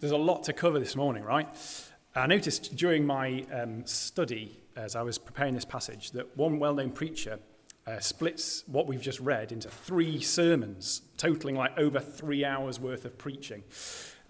There's 0.00 0.12
a 0.12 0.16
lot 0.16 0.44
to 0.44 0.54
cover 0.54 0.78
this 0.78 0.96
morning, 0.96 1.24
right? 1.24 1.46
I 2.14 2.26
noticed 2.26 2.74
during 2.74 3.04
my 3.04 3.44
um, 3.52 3.84
study, 3.84 4.58
as 4.74 4.96
I 4.96 5.02
was 5.02 5.18
preparing 5.18 5.54
this 5.54 5.66
passage, 5.66 6.12
that 6.12 6.34
one 6.38 6.58
well 6.58 6.74
known 6.74 6.90
preacher 6.90 7.38
uh, 7.86 7.98
splits 7.98 8.64
what 8.66 8.86
we've 8.86 9.02
just 9.02 9.20
read 9.20 9.52
into 9.52 9.68
three 9.68 10.22
sermons, 10.22 11.02
totaling 11.18 11.54
like 11.54 11.76
over 11.76 12.00
three 12.00 12.46
hours 12.46 12.80
worth 12.80 13.04
of 13.04 13.18
preaching. 13.18 13.62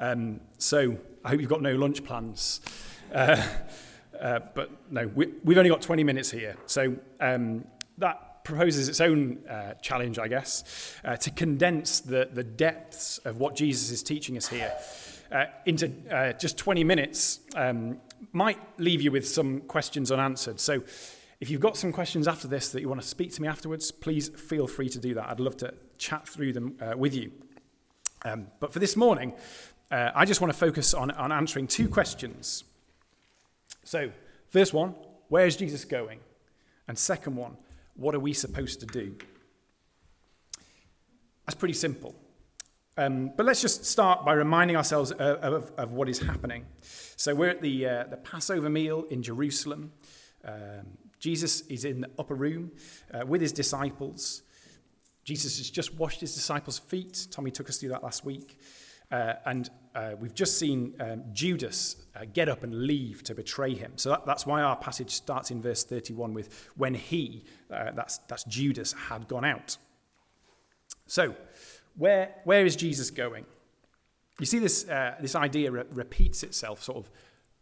Um, 0.00 0.40
so 0.58 0.98
I 1.24 1.28
hope 1.28 1.40
you've 1.40 1.48
got 1.48 1.62
no 1.62 1.76
lunch 1.76 2.02
plans. 2.02 2.60
Uh, 3.14 3.40
uh, 4.20 4.40
but 4.56 4.70
no, 4.90 5.06
we, 5.06 5.26
have 5.46 5.58
only 5.58 5.70
got 5.70 5.82
20 5.82 6.02
minutes 6.02 6.32
here. 6.32 6.56
So 6.66 6.96
um, 7.20 7.64
that 7.98 8.42
proposes 8.42 8.88
its 8.88 9.00
own 9.00 9.38
uh, 9.48 9.74
challenge, 9.74 10.18
I 10.18 10.26
guess, 10.26 10.96
uh, 11.04 11.16
to 11.18 11.30
condense 11.30 12.00
the, 12.00 12.28
the 12.32 12.42
depths 12.42 13.18
of 13.18 13.38
what 13.38 13.54
Jesus 13.54 13.92
is 13.92 14.02
teaching 14.02 14.36
us 14.36 14.48
here 14.48 14.72
uh, 15.32 15.46
into 15.66 15.92
uh, 16.10 16.32
just 16.34 16.58
20 16.58 16.84
minutes 16.84 17.40
um, 17.54 17.98
might 18.32 18.58
leave 18.78 19.00
you 19.00 19.10
with 19.10 19.26
some 19.26 19.60
questions 19.62 20.10
unanswered. 20.10 20.60
So 20.60 20.82
if 21.40 21.50
you've 21.50 21.60
got 21.60 21.76
some 21.76 21.92
questions 21.92 22.28
after 22.28 22.48
this 22.48 22.70
that 22.72 22.80
you 22.80 22.88
want 22.88 23.00
to 23.00 23.06
speak 23.06 23.32
to 23.34 23.42
me 23.42 23.48
afterwards, 23.48 23.90
please 23.90 24.28
feel 24.28 24.66
free 24.66 24.88
to 24.90 24.98
do 24.98 25.14
that. 25.14 25.30
I'd 25.30 25.40
love 25.40 25.56
to 25.58 25.72
chat 25.98 26.28
through 26.28 26.52
them 26.52 26.76
uh, 26.80 26.96
with 26.96 27.14
you. 27.14 27.32
Um, 28.24 28.48
but 28.60 28.72
for 28.72 28.78
this 28.78 28.96
morning, 28.96 29.32
uh, 29.90 30.10
I 30.14 30.24
just 30.24 30.40
want 30.40 30.52
to 30.52 30.58
focus 30.58 30.94
on, 30.94 31.10
on 31.12 31.32
answering 31.32 31.66
two 31.66 31.88
questions. 31.88 32.64
So, 33.84 34.10
first 34.50 34.74
one, 34.74 34.94
where 35.28 35.46
is 35.46 35.56
Jesus 35.56 35.84
going? 35.84 36.20
And 36.86 36.98
second 36.98 37.36
one, 37.36 37.56
what 37.94 38.14
are 38.14 38.20
we 38.20 38.32
supposed 38.32 38.80
to 38.80 38.86
do? 38.86 39.16
That's 41.46 41.54
pretty 41.54 41.74
simple. 41.74 42.14
Um, 42.96 43.32
but 43.36 43.46
let's 43.46 43.62
just 43.62 43.84
start 43.84 44.24
by 44.24 44.32
reminding 44.32 44.76
ourselves 44.76 45.12
of, 45.12 45.20
of, 45.20 45.72
of 45.76 45.92
what 45.92 46.08
is 46.08 46.18
happening. 46.18 46.66
So 47.16 47.34
we're 47.34 47.50
at 47.50 47.62
the, 47.62 47.86
uh, 47.86 48.04
the 48.04 48.16
Passover 48.16 48.68
meal 48.68 49.04
in 49.10 49.22
Jerusalem. 49.22 49.92
Um, 50.44 50.98
Jesus 51.18 51.60
is 51.68 51.84
in 51.84 52.00
the 52.00 52.10
upper 52.18 52.34
room 52.34 52.72
uh, 53.12 53.24
with 53.26 53.40
his 53.40 53.52
disciples. 53.52 54.42
Jesus 55.24 55.58
has 55.58 55.70
just 55.70 55.94
washed 55.94 56.20
his 56.20 56.34
disciples' 56.34 56.78
feet. 56.78 57.28
Tommy 57.30 57.50
took 57.50 57.68
us 57.68 57.78
through 57.78 57.90
that 57.90 58.02
last 58.02 58.24
week. 58.24 58.58
Uh, 59.12 59.34
and 59.44 59.70
uh, 59.94 60.12
we've 60.18 60.34
just 60.34 60.58
seen 60.58 60.94
um, 61.00 61.24
Judas 61.32 61.96
uh, 62.16 62.24
get 62.32 62.48
up 62.48 62.62
and 62.62 62.86
leave 62.86 63.22
to 63.24 63.34
betray 63.34 63.74
him. 63.74 63.92
So 63.96 64.10
that, 64.10 64.24
that's 64.24 64.46
why 64.46 64.62
our 64.62 64.76
passage 64.76 65.10
starts 65.10 65.50
in 65.50 65.60
verse 65.60 65.84
31 65.84 66.32
with 66.32 66.68
when 66.76 66.94
he, 66.94 67.44
uh, 67.72 67.90
that's, 67.94 68.18
that's 68.28 68.44
Judas, 68.44 68.92
had 68.92 69.28
gone 69.28 69.44
out. 69.44 69.76
So, 71.06 71.34
where, 71.96 72.34
where 72.44 72.64
is 72.64 72.76
Jesus 72.76 73.10
going? 73.10 73.44
You 74.38 74.46
see, 74.46 74.58
this, 74.58 74.88
uh, 74.88 75.16
this 75.20 75.34
idea 75.34 75.70
re- 75.70 75.84
repeats 75.90 76.42
itself 76.42 76.82
sort 76.82 76.98
of 76.98 77.10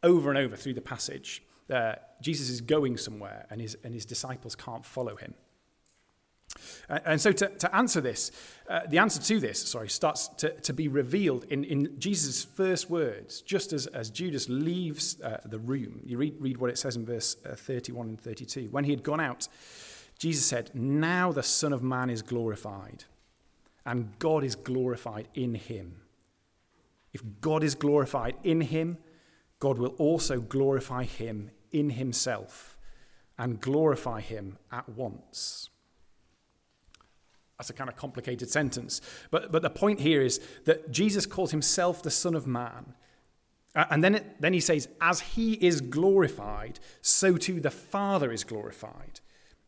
over 0.03 0.31
and 0.31 0.39
over 0.39 0.57
through 0.57 0.75
the 0.75 0.81
passage. 0.81 1.43
Uh, 1.69 1.95
Jesus 2.20 2.48
is 2.48 2.61
going 2.61 2.97
somewhere, 2.97 3.47
and 3.51 3.61
his, 3.61 3.77
and 3.85 3.93
his 3.93 4.05
disciples 4.05 4.55
can't 4.55 4.87
follow 4.87 5.17
him. 5.17 5.35
And 6.89 7.20
so, 7.20 7.31
to, 7.33 7.48
to 7.48 7.77
answer 7.77 8.01
this, 8.01 8.33
uh, 8.69 8.81
the 8.89 8.98
answer 8.98 9.20
to 9.20 9.39
this, 9.39 9.61
sorry, 9.61 9.89
starts 9.89 10.29
to, 10.39 10.51
to 10.61 10.73
be 10.73 10.89
revealed 10.89 11.45
in, 11.45 11.65
in 11.65 11.98
Jesus' 11.98 12.42
first 12.42 12.89
words, 12.89 13.42
just 13.42 13.73
as, 13.73 13.87
as 13.89 14.09
Judas 14.09 14.48
leaves 14.48 15.20
uh, 15.20 15.39
the 15.45 15.59
room. 15.59 16.01
You 16.05 16.17
read, 16.17 16.37
read 16.41 16.57
what 16.57 16.70
it 16.70 16.79
says 16.79 16.97
in 16.97 17.05
verse 17.05 17.37
uh, 17.45 17.55
31 17.55 18.09
and 18.09 18.20
32. 18.20 18.69
When 18.70 18.85
he 18.85 18.91
had 18.91 19.03
gone 19.03 19.20
out, 19.20 19.48
Jesus 20.19 20.47
said, 20.47 20.70
Now 20.75 21.33
the 21.33 21.42
Son 21.42 21.73
of 21.73 21.83
Man 21.83 22.09
is 22.09 22.23
glorified 22.23 23.05
and 23.89 24.19
God 24.19 24.44
is 24.44 24.55
glorified 24.55 25.28
in 25.33 25.55
him. 25.55 26.03
If 27.14 27.22
God 27.41 27.64
is 27.64 27.75
glorified 27.75 28.36
in 28.45 28.61
him, 28.61 28.98
God 29.61 29.78
will 29.78 29.95
also 29.97 30.41
glorify 30.41 31.05
him 31.05 31.50
in 31.72 31.89
himself 31.89 32.77
and 33.39 33.62
glorify 33.62 34.20
him 34.20 34.58
at 34.70 34.86
once. 34.91 35.70
That's 37.57 37.70
a 37.70 37.73
kind 37.73 37.89
of 37.89 37.96
complicated 37.96 38.51
sentence. 38.51 39.01
But, 39.30 39.51
but 39.51 39.63
the 39.63 39.70
point 39.70 40.01
here 40.01 40.20
is 40.20 40.39
that 40.67 40.90
Jesus 40.90 41.24
calls 41.24 41.51
himself 41.51 42.02
the 42.02 42.11
Son 42.11 42.34
of 42.34 42.46
Man. 42.46 42.92
And 43.74 44.05
then, 44.05 44.17
it, 44.17 44.39
then 44.39 44.52
he 44.52 44.61
says, 44.61 44.86
as 45.01 45.20
he 45.20 45.55
is 45.55 45.80
glorified, 45.80 46.79
so 47.01 47.39
too 47.39 47.58
the 47.58 47.70
Father 47.70 48.33
is 48.33 48.45
glorified. 48.45 49.20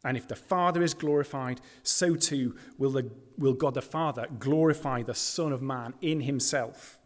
And 0.02 0.16
if 0.16 0.26
the 0.26 0.36
Father 0.36 0.82
is 0.82 0.94
glorified, 0.94 1.60
so 1.82 2.14
too 2.14 2.56
will, 2.78 2.90
the, 2.90 3.10
will 3.36 3.52
God 3.52 3.74
the 3.74 3.82
Father 3.82 4.26
glorify 4.38 5.02
the 5.02 5.14
Son 5.14 5.52
of 5.52 5.60
Man 5.60 5.94
in 6.00 6.20
himself. 6.20 6.98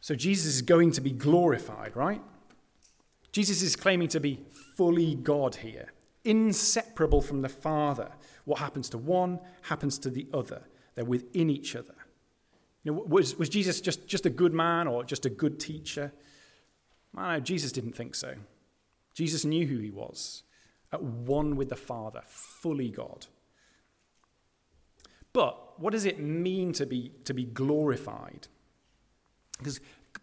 So 0.00 0.14
Jesus 0.14 0.56
is 0.56 0.62
going 0.62 0.90
to 0.92 1.00
be 1.00 1.12
glorified, 1.12 1.96
right? 1.96 2.20
Jesus 3.30 3.62
is 3.62 3.76
claiming 3.76 4.08
to 4.08 4.20
be 4.20 4.40
fully 4.76 5.14
God 5.14 5.54
here, 5.54 5.92
inseparable 6.24 7.22
from 7.22 7.40
the 7.40 7.48
Father. 7.48 8.10
What 8.44 8.58
happens 8.58 8.90
to 8.90 8.98
one 8.98 9.38
happens 9.62 9.98
to 10.00 10.10
the 10.10 10.26
other. 10.34 10.62
They're 10.94 11.04
within 11.04 11.48
each 11.48 11.76
other. 11.76 11.94
You 12.84 12.92
know, 12.92 13.04
was, 13.06 13.38
was 13.38 13.48
Jesus 13.48 13.80
just, 13.80 14.06
just 14.06 14.26
a 14.26 14.30
good 14.30 14.52
man 14.52 14.88
or 14.88 15.04
just 15.04 15.24
a 15.24 15.30
good 15.30 15.60
teacher? 15.60 16.12
No, 17.14 17.40
Jesus 17.40 17.72
didn't 17.72 17.96
think 17.96 18.14
so. 18.14 18.34
Jesus 19.14 19.44
knew 19.44 19.66
who 19.66 19.78
he 19.78 19.90
was, 19.90 20.42
at 20.92 21.02
one 21.02 21.56
with 21.56 21.68
the 21.68 21.76
Father, 21.76 22.22
fully 22.26 22.88
God. 22.88 23.26
But 25.32 25.80
what 25.80 25.92
does 25.92 26.04
it 26.04 26.18
mean 26.18 26.72
to 26.74 26.86
be, 26.86 27.12
to 27.24 27.34
be 27.34 27.44
glorified? 27.44 28.48
Because 29.58 29.80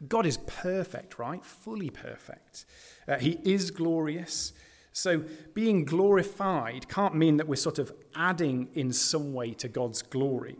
God 0.08 0.26
is 0.26 0.38
perfect, 0.38 1.18
right? 1.18 1.44
Fully 1.44 1.90
perfect. 1.90 2.66
Uh, 3.08 3.18
he 3.18 3.40
is 3.44 3.72
glorious. 3.72 4.54
So 4.92 5.24
being 5.54 5.86
glorified 5.86 6.88
can't 6.90 7.16
mean 7.16 7.38
that 7.38 7.48
we're 7.48 7.56
sort 7.56 7.80
of 7.80 7.92
adding 8.16 8.70
in 8.74 8.92
some 8.92 9.34
way 9.34 9.54
to 9.54 9.68
God's 9.68 10.02
glory, 10.02 10.58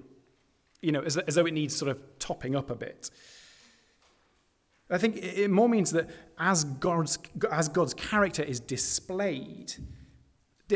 you 0.82 0.92
know, 0.92 1.02
as, 1.02 1.18
as 1.18 1.36
though 1.36 1.46
it 1.46 1.54
needs 1.54 1.76
sort 1.76 1.92
of 1.92 2.00
topping 2.20 2.56
up 2.56 2.70
a 2.70 2.76
bit. 2.76 3.10
I 4.90 4.98
think 4.98 5.18
it 5.18 5.52
more 5.52 5.70
means 5.70 5.92
that 5.92 6.10
as 6.38 6.64
God's, 6.64 7.20
as 7.52 7.70
God's 7.70 7.94
character 7.94 8.42
is 8.42 8.60
displayed, 8.60 9.74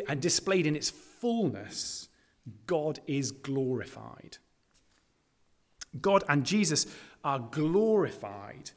and 0.07 0.21
displayed 0.21 0.65
in 0.65 0.75
its 0.75 0.89
fullness, 0.89 2.09
God 2.67 2.99
is 3.07 3.31
glorified. 3.31 4.37
God 6.01 6.23
and 6.27 6.45
Jesus 6.45 6.87
are 7.23 7.39
glorified 7.39 8.71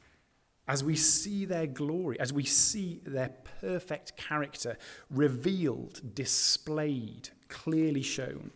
as 0.67 0.83
we 0.83 0.95
see 0.95 1.45
their 1.45 1.65
glory, 1.65 2.19
as 2.19 2.33
we 2.33 2.43
see 2.43 3.01
their 3.05 3.29
perfect 3.61 4.17
character 4.17 4.77
revealed, 5.09 6.13
displayed, 6.13 7.29
clearly 7.47 8.01
shown. 8.01 8.51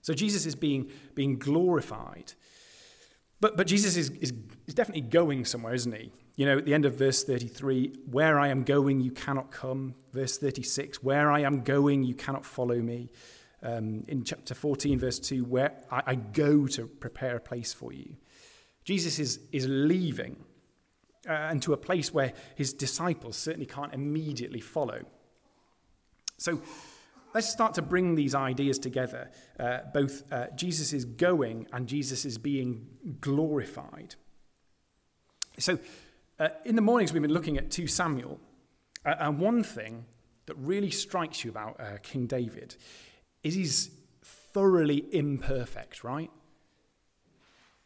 So 0.00 0.14
Jesus 0.14 0.46
is 0.46 0.54
being, 0.54 0.90
being 1.14 1.38
glorified 1.38 2.32
but, 3.40 3.56
but 3.56 3.66
Jesus 3.66 3.96
is, 3.96 4.10
is, 4.10 4.32
is 4.66 4.74
definitely 4.74 5.02
going 5.02 5.44
somewhere, 5.44 5.74
isn't 5.74 5.94
he? 5.94 6.12
You 6.36 6.46
know, 6.46 6.58
at 6.58 6.64
the 6.64 6.74
end 6.74 6.84
of 6.84 6.94
verse 6.94 7.24
33, 7.24 7.94
where 8.10 8.38
I 8.38 8.48
am 8.48 8.64
going, 8.64 9.00
you 9.00 9.10
cannot 9.10 9.50
come. 9.50 9.94
Verse 10.12 10.38
36, 10.38 11.02
where 11.02 11.30
I 11.30 11.40
am 11.40 11.62
going, 11.62 12.02
you 12.04 12.14
cannot 12.14 12.44
follow 12.44 12.76
me. 12.76 13.10
Um, 13.62 14.04
in 14.06 14.22
chapter 14.22 14.54
14, 14.54 14.98
verse 14.98 15.18
2, 15.18 15.44
where 15.44 15.72
I, 15.90 16.02
I 16.06 16.14
go 16.14 16.66
to 16.68 16.86
prepare 16.86 17.36
a 17.36 17.40
place 17.40 17.72
for 17.72 17.92
you. 17.92 18.16
Jesus 18.84 19.18
is, 19.18 19.40
is 19.52 19.66
leaving 19.68 20.36
uh, 21.28 21.32
and 21.32 21.60
to 21.62 21.72
a 21.72 21.76
place 21.76 22.14
where 22.14 22.32
his 22.54 22.72
disciples 22.72 23.36
certainly 23.36 23.66
can't 23.66 23.92
immediately 23.92 24.60
follow. 24.60 25.02
So, 26.38 26.62
let's 27.34 27.48
start 27.48 27.74
to 27.74 27.82
bring 27.82 28.14
these 28.14 28.34
ideas 28.34 28.78
together. 28.78 29.30
Uh, 29.58 29.78
both 29.92 30.22
uh, 30.32 30.46
Jesus 30.54 30.92
is 30.92 31.04
going 31.04 31.66
and 31.72 31.86
Jesus 31.86 32.24
is 32.24 32.38
being 32.38 32.86
glorified. 33.20 34.14
So, 35.58 35.78
uh, 36.38 36.48
in 36.64 36.76
the 36.76 36.82
mornings, 36.82 37.12
we've 37.12 37.22
been 37.22 37.32
looking 37.32 37.58
at 37.58 37.70
2 37.70 37.86
Samuel. 37.86 38.38
Uh, 39.04 39.14
and 39.18 39.38
one 39.38 39.62
thing 39.62 40.04
that 40.46 40.56
really 40.56 40.90
strikes 40.90 41.44
you 41.44 41.50
about 41.50 41.80
uh, 41.80 41.98
King 42.02 42.26
David 42.26 42.76
is 43.42 43.54
he's 43.54 43.90
thoroughly 44.22 45.04
imperfect, 45.12 46.04
right? 46.04 46.30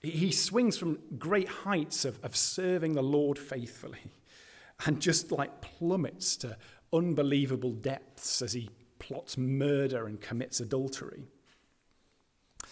He 0.00 0.32
swings 0.32 0.76
from 0.76 0.98
great 1.18 1.48
heights 1.48 2.04
of, 2.04 2.18
of 2.24 2.36
serving 2.36 2.94
the 2.94 3.02
Lord 3.02 3.38
faithfully 3.38 4.12
and 4.86 5.00
just 5.00 5.30
like 5.30 5.60
plummets 5.60 6.36
to 6.38 6.56
unbelievable 6.92 7.72
depths 7.72 8.42
as 8.42 8.52
he 8.52 8.70
plots 9.12 9.36
murder 9.36 10.06
and 10.06 10.20
commits 10.20 10.60
adultery. 10.60 11.24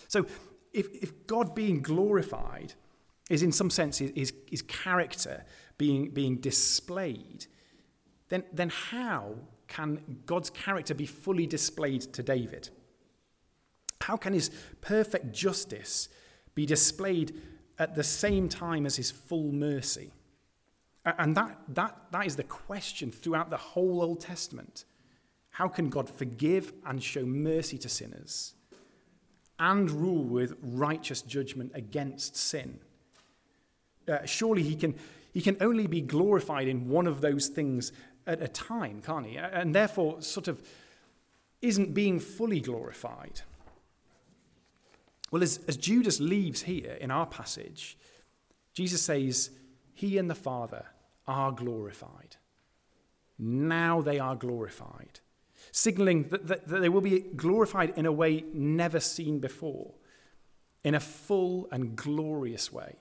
So, 0.08 0.26
if, 0.72 0.88
if 0.94 1.26
God 1.26 1.54
being 1.54 1.82
glorified 1.82 2.72
is 3.28 3.42
in 3.42 3.52
some 3.52 3.70
sense 3.70 3.98
his, 3.98 4.32
his 4.48 4.62
character 4.62 5.44
being, 5.76 6.10
being 6.10 6.36
displayed, 6.36 7.46
then, 8.28 8.44
then 8.52 8.70
how 8.70 9.34
can 9.68 10.20
God's 10.26 10.50
character 10.50 10.94
be 10.94 11.06
fully 11.06 11.46
displayed 11.46 12.02
to 12.14 12.22
David? 12.22 12.70
How 14.00 14.16
can 14.16 14.32
his 14.32 14.50
perfect 14.80 15.32
justice 15.32 16.08
be 16.54 16.64
displayed 16.64 17.34
at 17.78 17.94
the 17.94 18.04
same 18.04 18.48
time 18.48 18.86
as 18.86 18.96
his 18.96 19.10
full 19.10 19.52
mercy? 19.52 20.12
And 21.04 21.36
that, 21.36 21.58
that, 21.68 21.96
that 22.12 22.26
is 22.26 22.36
the 22.36 22.44
question 22.44 23.10
throughout 23.10 23.50
the 23.50 23.56
whole 23.56 24.02
Old 24.02 24.20
Testament. 24.20 24.84
How 25.50 25.68
can 25.68 25.90
God 25.90 26.08
forgive 26.08 26.72
and 26.86 27.02
show 27.02 27.24
mercy 27.24 27.78
to 27.78 27.88
sinners 27.88 28.54
and 29.58 29.90
rule 29.90 30.24
with 30.24 30.56
righteous 30.62 31.22
judgment 31.22 31.72
against 31.74 32.36
sin? 32.36 32.80
Uh, 34.08 34.24
surely 34.24 34.62
he 34.62 34.74
can, 34.74 34.94
he 35.32 35.40
can 35.40 35.56
only 35.60 35.86
be 35.86 36.00
glorified 36.00 36.68
in 36.68 36.88
one 36.88 37.06
of 37.06 37.20
those 37.20 37.48
things 37.48 37.92
at 38.26 38.42
a 38.42 38.48
time, 38.48 39.02
can't 39.02 39.26
he? 39.26 39.36
And 39.36 39.74
therefore, 39.74 40.22
sort 40.22 40.48
of 40.48 40.62
isn't 41.62 41.94
being 41.94 42.18
fully 42.18 42.60
glorified. 42.60 43.42
Well, 45.30 45.42
as, 45.42 45.60
as 45.68 45.76
Judas 45.76 46.20
leaves 46.20 46.62
here 46.62 46.96
in 47.00 47.10
our 47.10 47.26
passage, 47.26 47.96
Jesus 48.72 49.02
says, 49.02 49.50
He 49.94 50.18
and 50.18 50.28
the 50.28 50.34
Father 50.34 50.86
are 51.26 51.52
glorified. 51.52 52.36
Now 53.38 54.00
they 54.00 54.18
are 54.18 54.36
glorified, 54.36 55.20
signaling 55.72 56.28
that, 56.30 56.46
that, 56.46 56.68
that 56.68 56.80
they 56.80 56.88
will 56.88 57.00
be 57.00 57.20
glorified 57.20 57.92
in 57.96 58.06
a 58.06 58.12
way 58.12 58.44
never 58.52 59.00
seen 59.00 59.38
before, 59.38 59.92
in 60.84 60.94
a 60.94 61.00
full 61.00 61.68
and 61.70 61.96
glorious 61.96 62.72
way. 62.72 62.96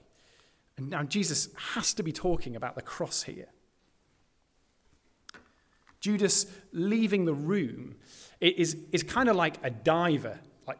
And 0.77 0.89
now 0.89 1.03
Jesus 1.03 1.49
has 1.73 1.93
to 1.95 2.03
be 2.03 2.11
talking 2.11 2.55
about 2.55 2.75
the 2.75 2.81
cross 2.81 3.23
here. 3.23 3.47
Judas 5.99 6.45
leaving 6.71 7.25
the 7.25 7.33
room 7.33 7.95
is, 8.39 8.77
is 8.91 9.03
kind 9.03 9.27
of 9.27 9.35
like 9.35 9.57
a 9.63 9.69
diver, 9.69 10.39
like 10.65 10.79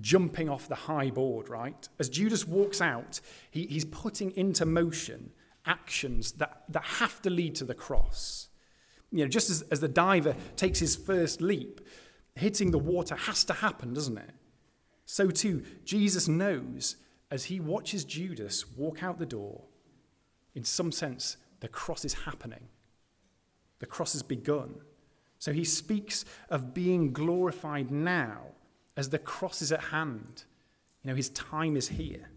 jumping 0.00 0.48
off 0.48 0.68
the 0.68 0.74
high 0.74 1.10
board, 1.10 1.48
right? 1.48 1.88
As 1.98 2.08
Judas 2.08 2.46
walks 2.46 2.80
out, 2.80 3.20
he, 3.50 3.66
he's 3.66 3.84
putting 3.84 4.30
into 4.36 4.64
motion 4.64 5.32
actions 5.66 6.32
that, 6.32 6.62
that 6.68 6.84
have 6.84 7.20
to 7.22 7.30
lead 7.30 7.54
to 7.56 7.64
the 7.64 7.74
cross. 7.74 8.48
You 9.12 9.24
know, 9.24 9.28
just 9.28 9.50
as, 9.50 9.62
as 9.70 9.80
the 9.80 9.88
diver 9.88 10.34
takes 10.56 10.78
his 10.78 10.96
first 10.96 11.40
leap, 11.42 11.80
hitting 12.34 12.70
the 12.70 12.78
water 12.78 13.14
has 13.14 13.44
to 13.44 13.52
happen, 13.52 13.92
doesn't 13.92 14.18
it? 14.18 14.30
So 15.04 15.28
too, 15.28 15.62
Jesus 15.84 16.28
knows 16.28 16.96
as 17.30 17.44
he 17.44 17.60
watches 17.60 18.04
Judas 18.04 18.64
walk 18.76 19.02
out 19.02 19.18
the 19.18 19.26
door, 19.26 19.62
in 20.54 20.64
some 20.64 20.92
sense, 20.92 21.36
the 21.60 21.68
cross 21.68 22.04
is 22.04 22.14
happening. 22.14 22.68
The 23.78 23.86
cross 23.86 24.12
has 24.12 24.22
begun. 24.22 24.76
So 25.38 25.52
he 25.52 25.64
speaks 25.64 26.24
of 26.50 26.74
being 26.74 27.12
glorified 27.12 27.90
now 27.90 28.42
as 28.96 29.08
the 29.08 29.18
cross 29.18 29.60
is 29.62 29.72
at 29.72 29.80
hand. 29.80 30.44
You 31.02 31.10
know, 31.10 31.16
his 31.16 31.30
time 31.30 31.76
is 31.76 31.88
here. 31.88 32.30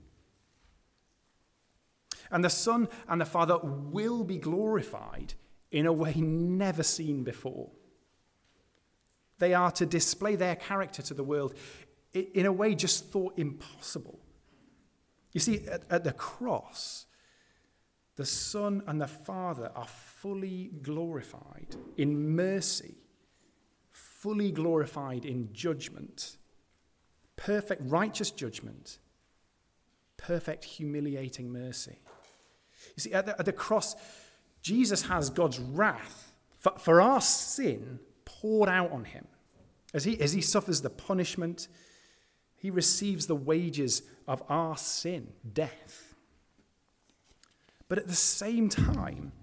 And 2.31 2.43
the 2.43 2.49
Son 2.49 2.87
and 3.07 3.21
the 3.21 3.25
Father 3.25 3.59
will 3.59 4.23
be 4.23 4.37
glorified 4.37 5.35
in 5.75 5.85
a 5.85 5.91
way 5.91 6.13
never 6.15 6.83
seen 6.83 7.25
before. 7.25 7.69
They 9.39 9.53
are 9.53 9.71
to 9.71 9.85
display 9.85 10.37
their 10.37 10.55
character 10.55 11.01
to 11.01 11.13
the 11.13 11.23
world 11.23 11.53
in 12.13 12.45
a 12.45 12.51
way 12.51 12.75
just 12.75 13.11
thought 13.11 13.37
impossible. 13.37 14.17
You 15.33 15.41
see, 15.41 15.67
at, 15.67 15.83
at 15.89 16.05
the 16.05 16.13
cross, 16.13 17.07
the 18.15 18.25
Son 18.25 18.83
and 18.87 19.01
the 19.01 19.07
Father 19.07 19.69
are 19.75 19.87
fully 19.87 20.71
glorified 20.81 21.75
in 21.97 22.33
mercy, 22.37 22.95
fully 23.91 24.53
glorified 24.53 25.25
in 25.25 25.51
judgment, 25.51 26.37
perfect 27.35 27.81
righteous 27.83 28.31
judgment, 28.31 28.99
perfect 30.15 30.63
humiliating 30.63 31.51
mercy. 31.51 31.99
You 32.95 33.01
see, 33.01 33.13
at 33.13 33.25
the, 33.25 33.37
at 33.37 33.45
the 33.45 33.51
cross, 33.51 33.97
Jesus 34.65 35.03
has 35.03 35.29
God's 35.29 35.59
wrath 35.59 36.33
for, 36.57 36.73
for 36.79 36.99
our 36.99 37.21
sin 37.21 37.99
poured 38.25 38.67
out 38.67 38.91
on 38.91 39.03
him. 39.05 39.27
As 39.93 40.05
he, 40.05 40.19
as 40.19 40.33
he 40.33 40.41
suffers 40.41 40.81
the 40.81 40.89
punishment, 40.89 41.67
he 42.55 42.71
receives 42.71 43.27
the 43.27 43.35
wages 43.35 44.01
of 44.27 44.41
our 44.49 44.75
sin, 44.75 45.27
death. 45.53 46.15
But 47.89 47.99
at 47.99 48.07
the 48.07 48.15
same 48.15 48.67
time, 48.67 49.33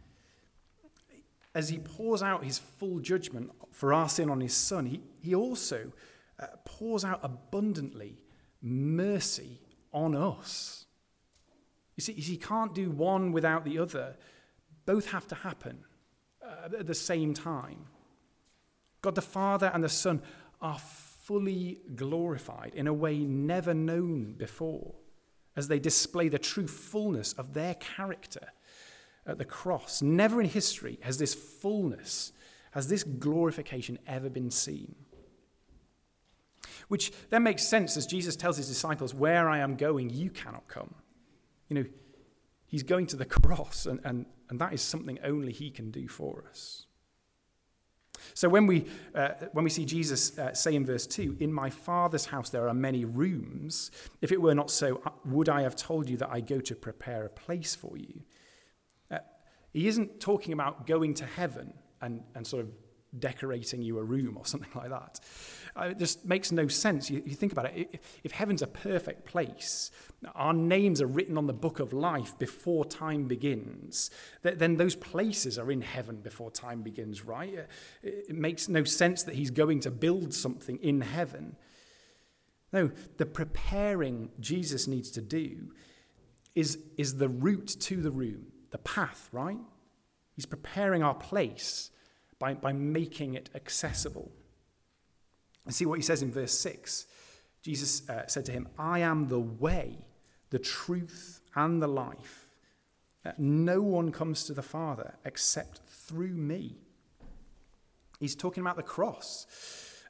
as 1.54 1.68
he 1.68 1.78
pours 1.78 2.20
out 2.20 2.42
his 2.42 2.58
full 2.58 2.98
judgment 2.98 3.52
for 3.70 3.94
our 3.94 4.08
sin 4.08 4.28
on 4.28 4.40
his 4.40 4.54
son, 4.54 4.86
he, 4.86 5.02
he 5.20 5.36
also 5.36 5.92
uh, 6.40 6.46
pours 6.64 7.04
out 7.04 7.20
abundantly 7.22 8.18
mercy 8.60 9.60
on 9.92 10.16
us. 10.16 10.86
You 11.94 12.02
see, 12.02 12.14
he 12.14 12.36
can't 12.36 12.74
do 12.74 12.90
one 12.90 13.30
without 13.30 13.64
the 13.64 13.78
other. 13.78 14.16
Both 14.84 15.10
have 15.10 15.26
to 15.28 15.34
happen 15.34 15.84
uh, 16.44 16.76
at 16.78 16.86
the 16.86 16.94
same 16.94 17.34
time. 17.34 17.86
God 19.00 19.14
the 19.14 19.22
Father 19.22 19.70
and 19.72 19.82
the 19.82 19.88
Son 19.88 20.22
are 20.60 20.78
fully 20.78 21.80
glorified 21.94 22.72
in 22.74 22.86
a 22.86 22.92
way 22.92 23.18
never 23.18 23.74
known 23.74 24.34
before 24.34 24.94
as 25.56 25.68
they 25.68 25.78
display 25.78 26.28
the 26.28 26.38
true 26.38 26.66
fullness 26.66 27.32
of 27.34 27.54
their 27.54 27.74
character 27.74 28.48
at 29.26 29.38
the 29.38 29.44
cross. 29.44 30.02
Never 30.02 30.40
in 30.40 30.48
history 30.48 30.98
has 31.02 31.18
this 31.18 31.34
fullness, 31.34 32.32
has 32.72 32.88
this 32.88 33.04
glorification 33.04 33.98
ever 34.06 34.30
been 34.30 34.50
seen. 34.50 34.94
Which 36.88 37.12
then 37.30 37.42
makes 37.42 37.62
sense 37.62 37.96
as 37.96 38.06
Jesus 38.06 38.36
tells 38.36 38.56
his 38.56 38.68
disciples, 38.68 39.14
Where 39.14 39.48
I 39.48 39.58
am 39.58 39.76
going, 39.76 40.10
you 40.10 40.30
cannot 40.30 40.68
come. 40.68 40.94
You 41.68 41.76
know, 41.76 41.84
he's 42.66 42.82
going 42.82 43.06
to 43.08 43.16
the 43.16 43.24
cross, 43.26 43.86
and, 43.86 44.00
and, 44.04 44.26
and 44.52 44.60
that 44.60 44.74
is 44.74 44.82
something 44.82 45.18
only 45.24 45.50
he 45.50 45.70
can 45.70 45.90
do 45.90 46.06
for 46.06 46.44
us. 46.46 46.84
So 48.34 48.50
when 48.50 48.66
we, 48.66 48.84
uh, 49.14 49.30
when 49.52 49.64
we 49.64 49.70
see 49.70 49.86
Jesus 49.86 50.38
uh, 50.38 50.52
say 50.52 50.74
in 50.74 50.84
verse 50.84 51.06
2, 51.06 51.38
In 51.40 51.50
my 51.50 51.70
Father's 51.70 52.26
house 52.26 52.50
there 52.50 52.68
are 52.68 52.74
many 52.74 53.06
rooms, 53.06 53.90
if 54.20 54.30
it 54.30 54.42
were 54.42 54.54
not 54.54 54.70
so, 54.70 55.00
uh, 55.06 55.10
would 55.24 55.48
I 55.48 55.62
have 55.62 55.74
told 55.74 56.10
you 56.10 56.18
that 56.18 56.28
I 56.30 56.40
go 56.40 56.60
to 56.60 56.74
prepare 56.74 57.24
a 57.24 57.30
place 57.30 57.74
for 57.74 57.96
you? 57.96 58.20
Uh, 59.10 59.20
he 59.72 59.88
isn't 59.88 60.20
talking 60.20 60.52
about 60.52 60.86
going 60.86 61.14
to 61.14 61.24
heaven 61.24 61.72
and, 62.02 62.22
and 62.34 62.46
sort 62.46 62.60
of 62.60 62.72
decorating 63.18 63.82
you 63.82 63.98
a 63.98 64.02
room 64.02 64.36
or 64.38 64.46
something 64.46 64.70
like 64.74 64.90
that. 64.90 65.20
Uh, 65.76 65.88
it 65.90 65.98
just 65.98 66.24
makes 66.24 66.52
no 66.52 66.68
sense. 66.68 67.10
You, 67.10 67.22
you 67.24 67.34
think 67.34 67.52
about 67.52 67.66
it. 67.66 68.02
If 68.24 68.32
heaven's 68.32 68.62
a 68.62 68.66
perfect 68.66 69.26
place, 69.26 69.90
our 70.34 70.52
names 70.52 71.00
are 71.00 71.06
written 71.06 71.36
on 71.36 71.46
the 71.46 71.52
book 71.52 71.80
of 71.80 71.92
life 71.92 72.38
before 72.38 72.84
time 72.84 73.26
begins, 73.28 74.10
then 74.42 74.76
those 74.76 74.94
places 74.94 75.58
are 75.58 75.70
in 75.70 75.80
heaven 75.82 76.16
before 76.16 76.50
time 76.50 76.82
begins, 76.82 77.24
right? 77.24 77.58
Uh, 77.58 77.62
it 78.02 78.34
makes 78.34 78.68
no 78.68 78.84
sense 78.84 79.22
that 79.24 79.34
he's 79.34 79.50
going 79.50 79.80
to 79.80 79.90
build 79.90 80.32
something 80.32 80.78
in 80.78 81.00
heaven. 81.00 81.56
No, 82.72 82.90
the 83.18 83.26
preparing 83.26 84.30
Jesus 84.40 84.86
needs 84.86 85.10
to 85.12 85.20
do 85.20 85.72
is, 86.54 86.78
is 86.96 87.16
the 87.16 87.28
route 87.28 87.76
to 87.80 88.00
the 88.00 88.10
room, 88.10 88.46
the 88.70 88.78
path, 88.78 89.28
right? 89.32 89.58
He's 90.34 90.46
preparing 90.46 91.02
our 91.02 91.14
place 91.14 91.90
by, 92.42 92.54
by 92.54 92.72
making 92.72 93.34
it 93.34 93.50
accessible. 93.54 94.28
And 95.64 95.72
see 95.72 95.86
what 95.86 96.00
he 96.00 96.02
says 96.02 96.22
in 96.22 96.32
verse 96.32 96.58
6. 96.58 97.06
Jesus 97.62 98.08
uh, 98.08 98.26
said 98.26 98.44
to 98.46 98.52
him, 98.52 98.66
I 98.76 98.98
am 98.98 99.28
the 99.28 99.38
way, 99.38 99.96
the 100.50 100.58
truth, 100.58 101.40
and 101.54 101.80
the 101.80 101.86
life. 101.86 102.50
Uh, 103.24 103.30
no 103.38 103.80
one 103.80 104.10
comes 104.10 104.42
to 104.46 104.54
the 104.54 104.62
Father 104.62 105.14
except 105.24 105.82
through 105.86 106.34
me. 106.34 106.78
He's 108.18 108.34
talking 108.34 108.60
about 108.60 108.76
the 108.76 108.82
cross. 108.82 109.46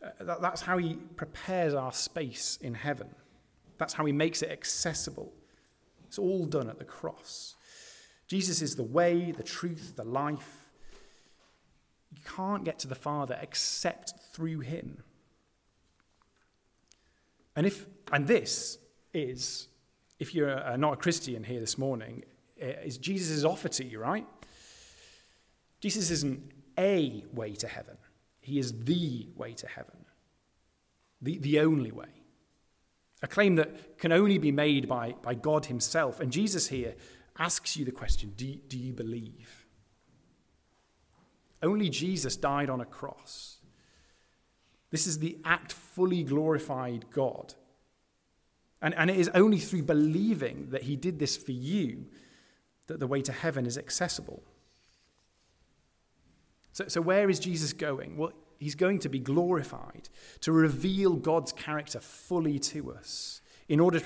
Uh, 0.03 0.25
that, 0.25 0.41
that's 0.41 0.63
how 0.63 0.79
he 0.79 0.95
prepares 1.17 1.75
our 1.75 1.93
space 1.93 2.59
in 2.63 2.73
heaven. 2.73 3.09
That's 3.77 3.93
how 3.93 4.07
he 4.07 4.13
makes 4.13 4.41
it 4.41 4.51
accessible. 4.51 5.35
It's 6.07 6.19
all 6.19 6.47
done 6.47 6.71
at 6.71 6.79
the 6.79 6.87
cross. 6.87 7.57
Jesus 8.27 8.63
is 8.63 8.75
the 8.75 8.83
way, 8.83 9.33
the 9.33 9.43
truth, 9.43 9.97
the 9.97 10.05
life. 10.05 10.62
Can't 12.25 12.65
get 12.65 12.79
to 12.81 12.89
the 12.89 12.95
Father 12.95 13.39
except 13.41 14.15
through 14.33 14.61
him. 14.61 15.03
And 17.57 17.67
if 17.67 17.87
and 18.13 18.27
this 18.27 18.79
is, 19.13 19.69
if 20.19 20.35
you're 20.35 20.59
uh, 20.65 20.77
not 20.77 20.95
a 20.95 20.97
Christian 20.97 21.45
here 21.45 21.61
this 21.61 21.79
morning, 21.79 22.25
uh, 22.63 22.67
is 22.85 22.99
Jesus' 22.99 23.45
offer 23.45 23.69
to 23.69 23.85
you, 23.85 23.99
right? 23.99 24.27
Jesus 25.81 26.11
isn't 26.11 26.53
a 26.79 27.25
way 27.33 27.53
to 27.55 27.67
heaven. 27.67 27.97
He 28.41 28.59
is 28.59 28.85
the 28.85 29.29
way 29.37 29.53
to 29.55 29.67
heaven. 29.67 30.05
The, 31.21 31.39
the 31.39 31.61
only 31.61 31.93
way. 31.93 32.09
A 33.23 33.29
claim 33.29 33.57
that 33.57 33.99
can 33.99 34.13
only 34.13 34.39
be 34.39 34.51
made 34.51 34.89
by, 34.89 35.15
by 35.23 35.35
God 35.35 35.67
Himself. 35.67 36.21
And 36.21 36.33
Jesus 36.33 36.69
here 36.69 36.95
asks 37.39 37.77
you 37.77 37.85
the 37.85 37.93
question 37.93 38.33
do, 38.37 38.55
do 38.69 38.79
you 38.79 38.93
believe? 38.93 39.62
Only 41.63 41.89
Jesus 41.89 42.37
died 42.37 42.69
on 42.69 42.81
a 42.81 42.85
cross. 42.85 43.59
This 44.91 45.07
is 45.07 45.19
the 45.19 45.39
act 45.45 45.73
fully 45.73 46.23
glorified 46.23 47.07
God 47.13 47.55
And, 48.83 48.95
and 48.95 49.09
it 49.09 49.17
is 49.17 49.31
only 49.33 49.59
through 49.59 49.85
believing 49.85 50.69
that 50.71 50.83
he 50.83 50.97
did 50.97 51.19
this 51.19 51.37
for 51.37 51.53
you 51.53 52.07
that 52.89 52.99
the 52.99 53.07
way 53.07 53.23
to 53.23 53.33
heaven 53.33 53.65
is 53.65 53.79
accessible. 53.79 54.43
So, 56.73 56.89
so 56.89 57.01
where 57.01 57.31
is 57.31 57.39
Jesus 57.39 57.73
going? 57.73 58.17
Well, 58.17 58.33
he's 58.59 58.75
going 58.75 58.99
to 59.01 59.09
be 59.09 59.21
glorified, 59.21 60.09
to 60.41 60.53
reveal 60.53 61.15
God's 61.15 61.53
character 61.53 62.01
fully 62.01 62.59
to 62.59 62.93
us, 62.93 63.41
in 63.69 63.79
order 63.79 64.01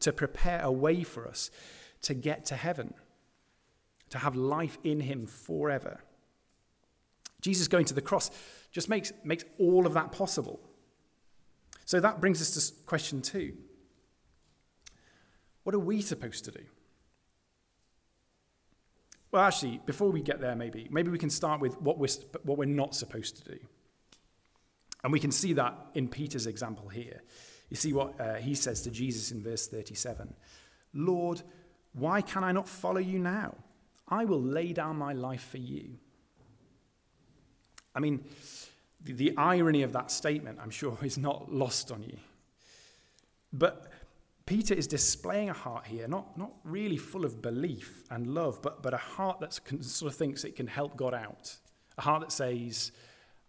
to, 0.00 0.12
prepare 0.12 0.60
a 0.62 0.72
way 0.72 1.04
for 1.04 1.28
us 1.28 1.50
to 2.02 2.14
get 2.14 2.46
to 2.46 2.56
heaven, 2.56 2.94
to 4.08 4.18
have 4.18 4.34
life 4.34 4.78
in 4.82 5.00
him 5.00 5.26
forever. 5.26 6.00
Jesus 7.42 7.68
going 7.68 7.84
to 7.86 7.94
the 7.94 8.00
cross 8.00 8.30
just 8.70 8.88
makes, 8.88 9.12
makes 9.22 9.44
all 9.58 9.86
of 9.86 9.92
that 9.94 10.12
possible. 10.12 10.60
So 11.84 12.00
that 12.00 12.20
brings 12.20 12.40
us 12.40 12.52
to 12.52 12.84
question 12.86 13.20
two. 13.20 13.54
What 15.64 15.74
are 15.74 15.80
we 15.80 16.00
supposed 16.00 16.44
to 16.46 16.50
do? 16.52 16.62
Well, 19.30 19.42
actually, 19.42 19.80
before 19.86 20.10
we 20.10 20.22
get 20.22 20.40
there, 20.40 20.54
maybe, 20.54 20.88
maybe 20.90 21.10
we 21.10 21.18
can 21.18 21.30
start 21.30 21.60
with 21.60 21.80
what 21.80 21.98
we're, 21.98 22.08
what 22.44 22.58
we're 22.58 22.64
not 22.66 22.94
supposed 22.94 23.36
to 23.38 23.52
do. 23.52 23.58
And 25.02 25.12
we 25.12 25.20
can 25.20 25.32
see 25.32 25.54
that 25.54 25.74
in 25.94 26.08
Peter's 26.08 26.46
example 26.46 26.88
here. 26.88 27.22
You 27.70 27.76
see 27.76 27.92
what 27.92 28.20
uh, 28.20 28.34
he 28.34 28.54
says 28.54 28.82
to 28.82 28.90
Jesus 28.90 29.32
in 29.32 29.42
verse 29.42 29.66
37 29.66 30.34
Lord, 30.94 31.42
why 31.94 32.20
can 32.20 32.44
I 32.44 32.52
not 32.52 32.68
follow 32.68 33.00
you 33.00 33.18
now? 33.18 33.56
I 34.06 34.26
will 34.26 34.42
lay 34.42 34.74
down 34.74 34.96
my 34.96 35.14
life 35.14 35.48
for 35.50 35.56
you. 35.58 35.98
I 37.94 38.00
mean, 38.00 38.24
the, 39.02 39.12
the 39.12 39.36
irony 39.36 39.82
of 39.82 39.92
that 39.92 40.10
statement, 40.10 40.58
I'm 40.62 40.70
sure, 40.70 40.96
is 41.02 41.18
not 41.18 41.52
lost 41.52 41.90
on 41.92 42.02
you. 42.02 42.16
But 43.52 43.90
Peter 44.46 44.74
is 44.74 44.86
displaying 44.86 45.50
a 45.50 45.52
heart 45.52 45.86
here, 45.86 46.08
not, 46.08 46.36
not 46.36 46.52
really 46.64 46.96
full 46.96 47.24
of 47.24 47.42
belief 47.42 48.04
and 48.10 48.34
love, 48.34 48.60
but, 48.62 48.82
but 48.82 48.94
a 48.94 48.98
heart 48.98 49.40
that 49.40 49.58
sort 49.80 50.12
of 50.12 50.18
thinks 50.18 50.44
it 50.44 50.56
can 50.56 50.66
help 50.66 50.96
God 50.96 51.14
out. 51.14 51.56
A 51.98 52.02
heart 52.02 52.22
that 52.22 52.32
says, 52.32 52.92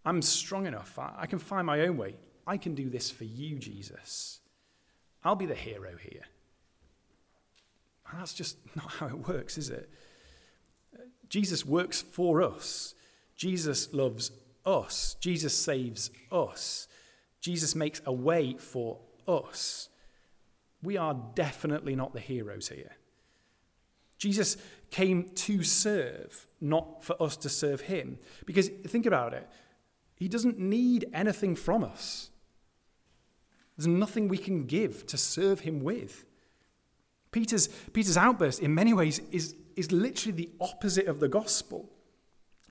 I'm 0.06 0.22
strong 0.22 0.66
enough. 0.66 1.00
I, 1.00 1.14
I 1.20 1.26
can 1.26 1.40
find 1.40 1.66
my 1.66 1.82
own 1.82 1.98
way. 1.98 2.16
I 2.46 2.58
can 2.58 2.76
do 2.76 2.90
this 2.90 3.10
for 3.10 3.24
you, 3.24 3.58
Jesus. 3.58 4.40
I'll 5.24 5.36
be 5.36 5.46
the 5.46 5.56
hero 5.56 5.96
here. 5.98 6.24
And 8.12 8.20
that's 8.20 8.34
just 8.34 8.58
not 8.76 8.92
how 8.92 9.08
it 9.08 9.28
works, 9.28 9.58
is 9.58 9.70
it? 9.70 9.90
Jesus 11.30 11.66
works 11.66 12.02
for 12.02 12.44
us. 12.44 12.94
Jesus 13.36 13.94
loves 13.94 14.32
us. 14.66 15.16
Jesus 15.20 15.58
saves 15.58 16.12
us. 16.32 16.88
Jesus 17.42 17.76
makes 17.76 18.02
a 18.06 18.14
way 18.14 18.56
for 18.58 19.00
us 19.28 19.90
we 20.84 20.98
are 20.98 21.16
definitely 21.34 21.96
not 21.96 22.14
the 22.14 22.20
heroes 22.20 22.68
here. 22.68 22.92
Jesus 24.18 24.58
came 24.92 25.30
to 25.30 25.64
serve, 25.64 26.48
not 26.62 27.04
for 27.04 27.22
us 27.22 27.36
to 27.38 27.50
serve 27.50 27.82
him. 27.82 28.20
Because 28.46 28.70
think 28.70 29.06
about 29.06 29.34
it, 29.34 29.50
he 30.18 30.28
doesn't 30.28 30.60
need 30.60 31.06
anything 31.14 31.56
from 31.56 31.84
us. 31.84 32.30
There's 33.76 33.88
nothing 33.88 34.28
we 34.28 34.38
can 34.38 34.66
give 34.66 35.08
to 35.08 35.18
serve 35.18 35.62
him 35.62 35.82
with. 35.84 36.26
Peter's, 37.32 37.68
Peter's 37.68 38.18
outburst, 38.18 38.60
in 38.60 38.76
many 38.76 38.94
ways, 38.94 39.20
is, 39.32 39.56
is 39.76 39.92
literally 39.92 40.36
the 40.36 40.50
opposite 40.62 41.08
of 41.08 41.20
the 41.20 41.28
gospel. 41.28 41.90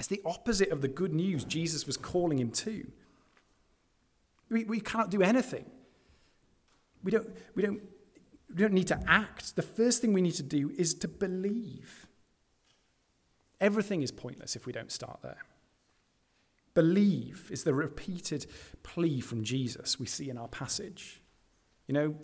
It's 0.02 0.09
the 0.09 0.21
opposite 0.25 0.71
of 0.71 0.80
the 0.80 0.88
good 0.88 1.14
news 1.14 1.44
Jesus 1.44 1.87
was 1.87 1.97
calling 1.97 2.37
him 2.37 2.50
to. 2.50 2.90
We, 4.50 4.64
we 4.64 4.80
cannot 4.80 5.12
do 5.12 5.23
anything. 5.23 5.64
We 7.04 7.12
don't, 7.12 7.28
we 7.54 7.62
don't 7.62 7.80
we 8.52 8.56
don't 8.56 8.73
need 8.73 8.88
to 8.88 9.00
act. 9.06 9.54
The 9.54 9.62
first 9.62 10.00
thing 10.00 10.12
we 10.12 10.21
need 10.21 10.35
to 10.35 10.42
do 10.42 10.73
is 10.76 10.92
to 10.94 11.06
believe. 11.06 12.09
Everything 13.61 14.02
is 14.02 14.11
pointless 14.11 14.56
if 14.56 14.66
we 14.66 14.73
don't 14.73 14.90
start 14.90 15.21
there. 15.23 15.44
Believe 16.75 17.49
is 17.52 17.62
the 17.62 17.73
repeated 17.73 18.47
plea 18.82 19.21
from 19.21 19.44
Jesus 19.44 20.00
we 20.00 20.06
see 20.06 20.28
in 20.28 20.37
our 20.37 20.49
passage. 20.49 21.23
You 21.87 21.94
know, 21.94 22.16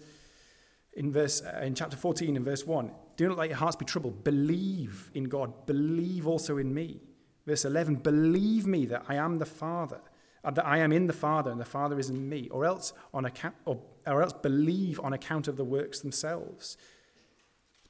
in 0.94 1.12
verse 1.12 1.42
uh, 1.42 1.60
in 1.62 1.76
chapter 1.76 1.96
14 1.96 2.34
in 2.34 2.42
verse 2.42 2.66
1, 2.66 2.90
do 3.16 3.28
not 3.28 3.38
let 3.38 3.50
your 3.50 3.58
hearts 3.58 3.76
be 3.76 3.84
troubled. 3.84 4.24
Believe 4.24 5.12
in 5.14 5.28
God. 5.28 5.64
Believe 5.64 6.26
also 6.26 6.56
in 6.58 6.74
me. 6.74 7.02
Verse 7.48 7.64
11, 7.64 7.96
believe 7.96 8.66
me 8.66 8.86
that 8.86 9.06
I 9.08 9.14
am 9.14 9.36
the 9.36 9.46
Father 9.46 10.00
that 10.44 10.66
I 10.66 10.78
am 10.78 10.92
in 10.92 11.06
the 11.06 11.12
Father 11.12 11.50
and 11.50 11.60
the 11.60 11.64
Father 11.64 11.98
is 11.98 12.10
in 12.10 12.28
me, 12.28 12.48
or 12.50 12.64
else 12.64 12.92
on 13.12 13.24
account, 13.24 13.54
or, 13.64 13.80
or 14.06 14.22
else 14.22 14.32
believe 14.32 15.00
on 15.00 15.12
account 15.12 15.48
of 15.48 15.56
the 15.56 15.64
works 15.64 16.00
themselves. 16.00 16.76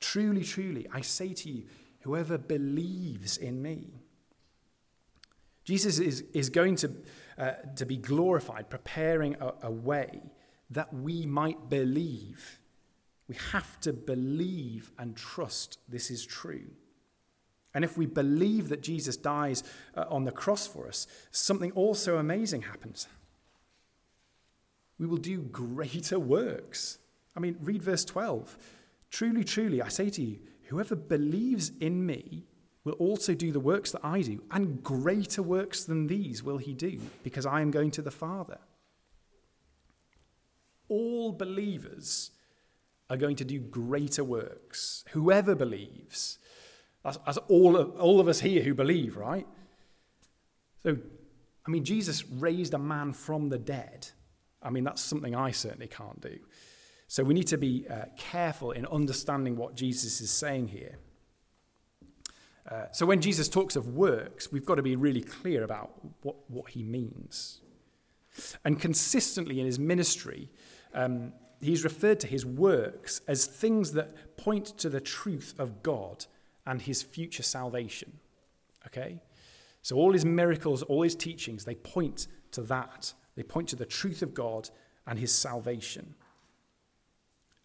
Truly, 0.01 0.43
truly, 0.43 0.87
I 0.93 1.01
say 1.03 1.35
to 1.35 1.51
you, 1.51 1.65
whoever 2.01 2.39
believes 2.39 3.37
in 3.37 3.63
me. 3.63 4.01
Jesus 5.65 5.99
is, 5.99 6.23
is 6.33 6.49
going 6.49 6.77
to, 6.77 6.93
uh, 7.37 7.53
to 7.77 7.85
be 7.85 7.97
glorified, 7.97 8.71
preparing 8.71 9.37
a, 9.41 9.53
a 9.63 9.71
way 9.71 10.23
that 10.71 10.93
we 10.93 11.27
might 11.27 11.69
believe. 11.69 12.59
We 13.29 13.37
have 13.53 13.79
to 13.81 13.93
believe 13.93 14.91
and 14.99 15.15
trust 15.15 15.79
this 15.89 16.11
is 16.11 16.25
true. 16.25 16.71
And 17.75 17.85
if 17.85 17.99
we 17.99 18.07
believe 18.07 18.69
that 18.71 18.83
Jesus 18.83 19.17
dies 19.17 19.63
uh, 19.97 20.05
on 20.09 20.25
the 20.25 20.33
cross 20.33 20.67
for 20.67 20.89
us, 20.89 21.07
something 21.31 21.71
also 21.73 22.17
amazing 22.17 22.63
happens. 22.63 23.07
We 24.99 25.07
will 25.07 25.19
do 25.19 25.43
greater 25.43 26.19
works. 26.19 26.99
I 27.37 27.41
mean, 27.41 27.57
read 27.61 27.83
verse 27.83 28.05
12. 28.05 28.57
Truly, 29.11 29.45
truly, 29.45 29.81
I 29.81 29.89
say 29.89 30.11
to 30.11 30.23
you, 30.23 30.39
whoever 30.65 30.97
believes 30.97 31.73
in 31.81 32.05
me 32.05 32.45
will 32.85 32.95
also 32.95 33.35
do 33.35 33.53
the 33.53 33.61
works 33.61 33.93
that 33.93 34.05
I 34.05 34.23
do, 34.23 34.43
and 34.51 34.83
greater 34.83 35.43
works 35.43 35.85
than 35.85 36.07
these 36.07 36.43
will 36.43 36.59
he 36.59 36.73
do, 36.73 36.99
because 37.23 37.47
I 37.47 37.61
am 37.61 37.71
going 37.71 37.91
to 37.93 38.03
the 38.03 38.11
Father. 38.11 38.59
All 40.89 41.33
believers 41.33 42.31
are 43.11 43.17
going 43.17 43.37
to 43.37 43.45
do 43.45 43.61
greater 43.61 44.25
works. 44.25 45.05
Whoever 45.11 45.55
believes. 45.55 46.39
That's 47.17 47.39
all, 47.49 47.77
of, 47.77 47.99
all 47.99 48.21
of 48.21 48.29
us 48.29 48.41
here 48.41 48.63
who 48.63 48.75
believe, 48.75 49.17
right? 49.17 49.47
So, 50.83 50.97
I 51.67 51.71
mean, 51.71 51.85
Jesus 51.85 52.25
raised 52.29 52.75
a 52.75 52.79
man 52.79 53.13
from 53.13 53.49
the 53.49 53.59
dead. 53.59 54.09
I 54.63 54.71
mean, 54.71 54.85
that's 54.85 55.03
something 55.03 55.35
I 55.35 55.51
certainly 55.51 55.87
can't 55.87 56.21
do. 56.21 56.39
So 57.07 57.25
we 57.25 57.35
need 57.35 57.47
to 57.49 57.59
be 57.59 57.87
uh, 57.89 58.07
careful 58.17 58.73
in 58.73 58.85
understanding 58.87 59.57
what 59.57 59.75
Jesus 59.75 60.21
is 60.21 60.31
saying 60.31 60.69
here. 60.69 60.99
Uh, 62.71 62.85
so 62.93 63.07
when 63.07 63.21
Jesus 63.21 63.49
talks 63.49 63.77
of 63.77 63.89
works, 63.95 64.53
we've 64.53 64.67
got 64.67 64.75
to 64.75 64.83
be 64.83 64.95
really 64.95 65.23
clear 65.23 65.65
about 65.65 65.93
what, 66.23 66.37
what 66.51 66.71
he 66.71 66.83
means. 66.83 67.63
And 68.65 68.79
consistently 68.79 69.59
in 69.59 69.65
his 69.65 69.79
ministry, 69.79 70.51
um, 70.93 71.33
he's 71.61 71.83
referred 71.83 72.21
to 72.21 72.27
his 72.27 72.45
works 72.45 73.23
as 73.27 73.47
things 73.47 73.93
that 73.93 74.37
point 74.37 74.67
to 74.79 74.91
the 74.91 75.01
truth 75.01 75.55
of 75.59 75.83
God 75.83 76.27
and 76.69 76.83
his 76.83 77.03
future 77.03 77.43
salvation. 77.43 78.13
Okay? 78.87 79.21
So 79.83 79.97
all 79.97 80.13
his 80.13 80.25
miracles, 80.25 80.83
all 80.83 81.03
his 81.03 81.17
teachings, 81.17 81.65
they 81.65 81.75
point 81.75 82.29
to 82.53 82.63
that. 82.63 83.15
They 83.35 83.43
point 83.43 83.69
to 83.71 83.77
the 83.77 83.87
truth 83.87 84.23
of 84.23 84.35
God 84.35 84.69
and 85.07 85.19
his 85.19 85.33
salvation. 85.33 86.15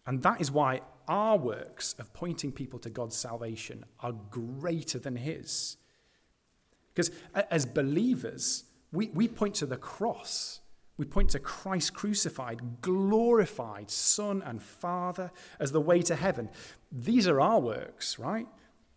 And 0.06 0.22
that 0.22 0.40
is 0.40 0.50
why 0.50 0.80
our 1.06 1.36
works 1.36 1.94
of 1.98 2.12
pointing 2.14 2.50
people 2.50 2.78
to 2.80 2.90
God's 2.90 3.16
salvation 3.16 3.84
are 4.00 4.12
greater 4.12 4.98
than 4.98 5.16
his. 5.16 5.76
Because 6.94 7.10
as 7.50 7.66
believers, 7.66 8.64
we, 8.90 9.08
we 9.08 9.28
point 9.28 9.56
to 9.56 9.66
the 9.66 9.76
cross. 9.76 10.60
We 10.96 11.04
point 11.04 11.30
to 11.30 11.40
Christ 11.40 11.92
crucified, 11.92 12.80
glorified 12.80 13.90
Son 13.90 14.42
and 14.46 14.62
Father 14.62 15.30
as 15.60 15.72
the 15.72 15.80
way 15.80 16.00
to 16.02 16.14
heaven. 16.14 16.48
These 16.90 17.28
are 17.28 17.40
our 17.40 17.60
works, 17.60 18.18
right? 18.18 18.46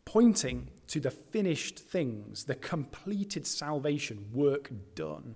Pointing 0.08 0.70
to 0.88 1.02
the 1.02 1.12
finished 1.12 1.78
things, 1.78 2.46
the 2.46 2.56
completed 2.56 3.46
salvation 3.46 4.26
work 4.34 4.72
done. 4.96 5.36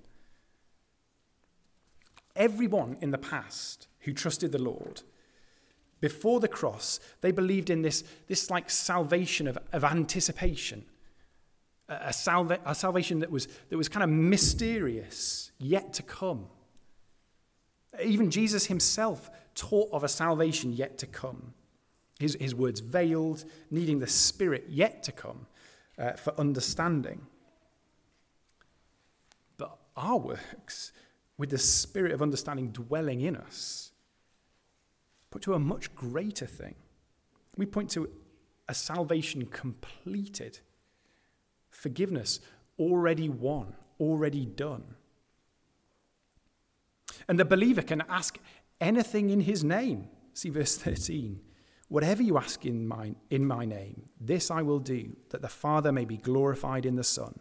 Everyone 2.37 2.95
in 3.01 3.11
the 3.11 3.17
past 3.17 3.89
who 3.99 4.13
trusted 4.13 4.53
the 4.53 4.61
Lord, 4.61 5.01
before 5.99 6.39
the 6.39 6.47
cross, 6.47 7.01
they 7.19 7.31
believed 7.31 7.69
in 7.69 7.81
this, 7.81 8.05
this 8.27 8.49
like 8.49 8.69
salvation 8.69 9.45
of, 9.45 9.57
of 9.73 9.83
anticipation, 9.83 10.85
a, 11.89 11.95
a, 12.05 12.13
salva- 12.13 12.61
a 12.65 12.73
salvation 12.73 13.19
that 13.19 13.29
was, 13.29 13.49
that 13.67 13.75
was 13.75 13.89
kind 13.89 14.05
of 14.05 14.09
mysterious, 14.09 15.51
yet 15.59 15.91
to 15.95 16.01
come. 16.01 16.47
Even 18.01 18.31
Jesus 18.31 18.67
himself 18.67 19.29
taught 19.53 19.89
of 19.91 20.05
a 20.05 20.07
salvation 20.07 20.71
yet 20.71 20.97
to 20.99 21.05
come 21.05 21.55
his, 22.21 22.37
his 22.39 22.55
words 22.55 22.79
veiled, 22.79 23.43
needing 23.69 23.99
the 23.99 24.07
Spirit 24.07 24.65
yet 24.69 25.03
to 25.03 25.11
come 25.11 25.47
uh, 25.97 26.13
for 26.13 26.33
understanding. 26.39 27.21
But 29.57 29.77
our 29.97 30.17
works, 30.17 30.93
with 31.37 31.49
the 31.49 31.57
Spirit 31.57 32.11
of 32.11 32.21
understanding 32.21 32.69
dwelling 32.69 33.21
in 33.21 33.35
us, 33.35 33.91
but 35.31 35.41
to 35.41 35.53
a 35.53 35.59
much 35.59 35.95
greater 35.95 36.45
thing. 36.45 36.75
We 37.57 37.65
point 37.65 37.89
to 37.91 38.09
a 38.69 38.73
salvation 38.73 39.45
completed, 39.47 40.59
forgiveness 41.69 42.39
already 42.77 43.29
won, 43.29 43.73
already 43.99 44.45
done. 44.45 44.83
And 47.27 47.39
the 47.39 47.45
believer 47.45 47.81
can 47.81 48.03
ask 48.09 48.37
anything 48.79 49.29
in 49.29 49.41
his 49.41 49.63
name. 49.63 50.07
See 50.33 50.49
verse 50.49 50.77
13. 50.77 51.39
Whatever 51.91 52.23
you 52.23 52.37
ask 52.37 52.65
in 52.65 52.87
my, 52.87 53.13
in 53.29 53.45
my 53.45 53.65
name, 53.65 54.03
this 54.17 54.49
I 54.49 54.61
will 54.61 54.79
do, 54.79 55.17
that 55.31 55.41
the 55.41 55.49
Father 55.49 55.91
may 55.91 56.05
be 56.05 56.15
glorified 56.15 56.85
in 56.85 56.95
the 56.95 57.03
Son. 57.03 57.37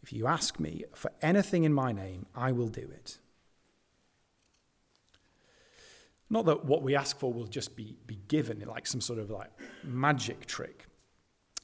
If 0.00 0.12
you 0.12 0.28
ask 0.28 0.60
me 0.60 0.84
for 0.94 1.10
anything 1.22 1.64
in 1.64 1.72
my 1.72 1.90
name, 1.90 2.26
I 2.36 2.52
will 2.52 2.68
do 2.68 2.82
it. 2.82 3.18
Not 6.30 6.46
that 6.46 6.66
what 6.66 6.84
we 6.84 6.94
ask 6.94 7.18
for 7.18 7.32
will 7.32 7.48
just 7.48 7.74
be, 7.74 7.96
be 8.06 8.20
given 8.28 8.60
like 8.60 8.86
some 8.86 9.00
sort 9.00 9.18
of 9.18 9.28
like 9.28 9.50
magic 9.82 10.46
trick, 10.46 10.86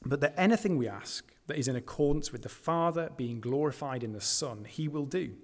but 0.04 0.20
that 0.20 0.34
anything 0.36 0.76
we 0.76 0.88
ask 0.88 1.32
that 1.46 1.58
is 1.58 1.68
in 1.68 1.76
accordance 1.76 2.32
with 2.32 2.42
the 2.42 2.48
Father 2.48 3.08
being 3.16 3.38
glorified 3.38 4.02
in 4.02 4.10
the 4.10 4.20
Son, 4.20 4.66
he 4.68 4.88
will 4.88 5.06
do. 5.06 5.36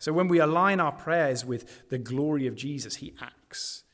So 0.00 0.12
when 0.12 0.26
we 0.26 0.40
align 0.40 0.80
our 0.80 0.90
prayers 0.90 1.44
with 1.44 1.88
the 1.90 1.98
glory 1.98 2.48
of 2.48 2.56
Jesus, 2.56 2.96
he 2.96 3.14
acts. 3.20 3.84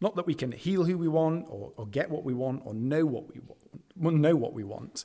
Not 0.00 0.16
that 0.16 0.26
we 0.26 0.34
can 0.34 0.52
heal 0.52 0.84
who 0.84 0.98
we 0.98 1.08
want 1.08 1.46
or, 1.48 1.72
or 1.76 1.86
get 1.86 2.10
what 2.10 2.24
we 2.24 2.34
want 2.34 2.62
or 2.64 2.74
know 2.74 3.06
what 3.06 3.28
we 3.32 3.40
want, 3.96 4.20
know 4.20 4.36
what 4.36 4.52
we 4.52 4.62
want, 4.64 5.04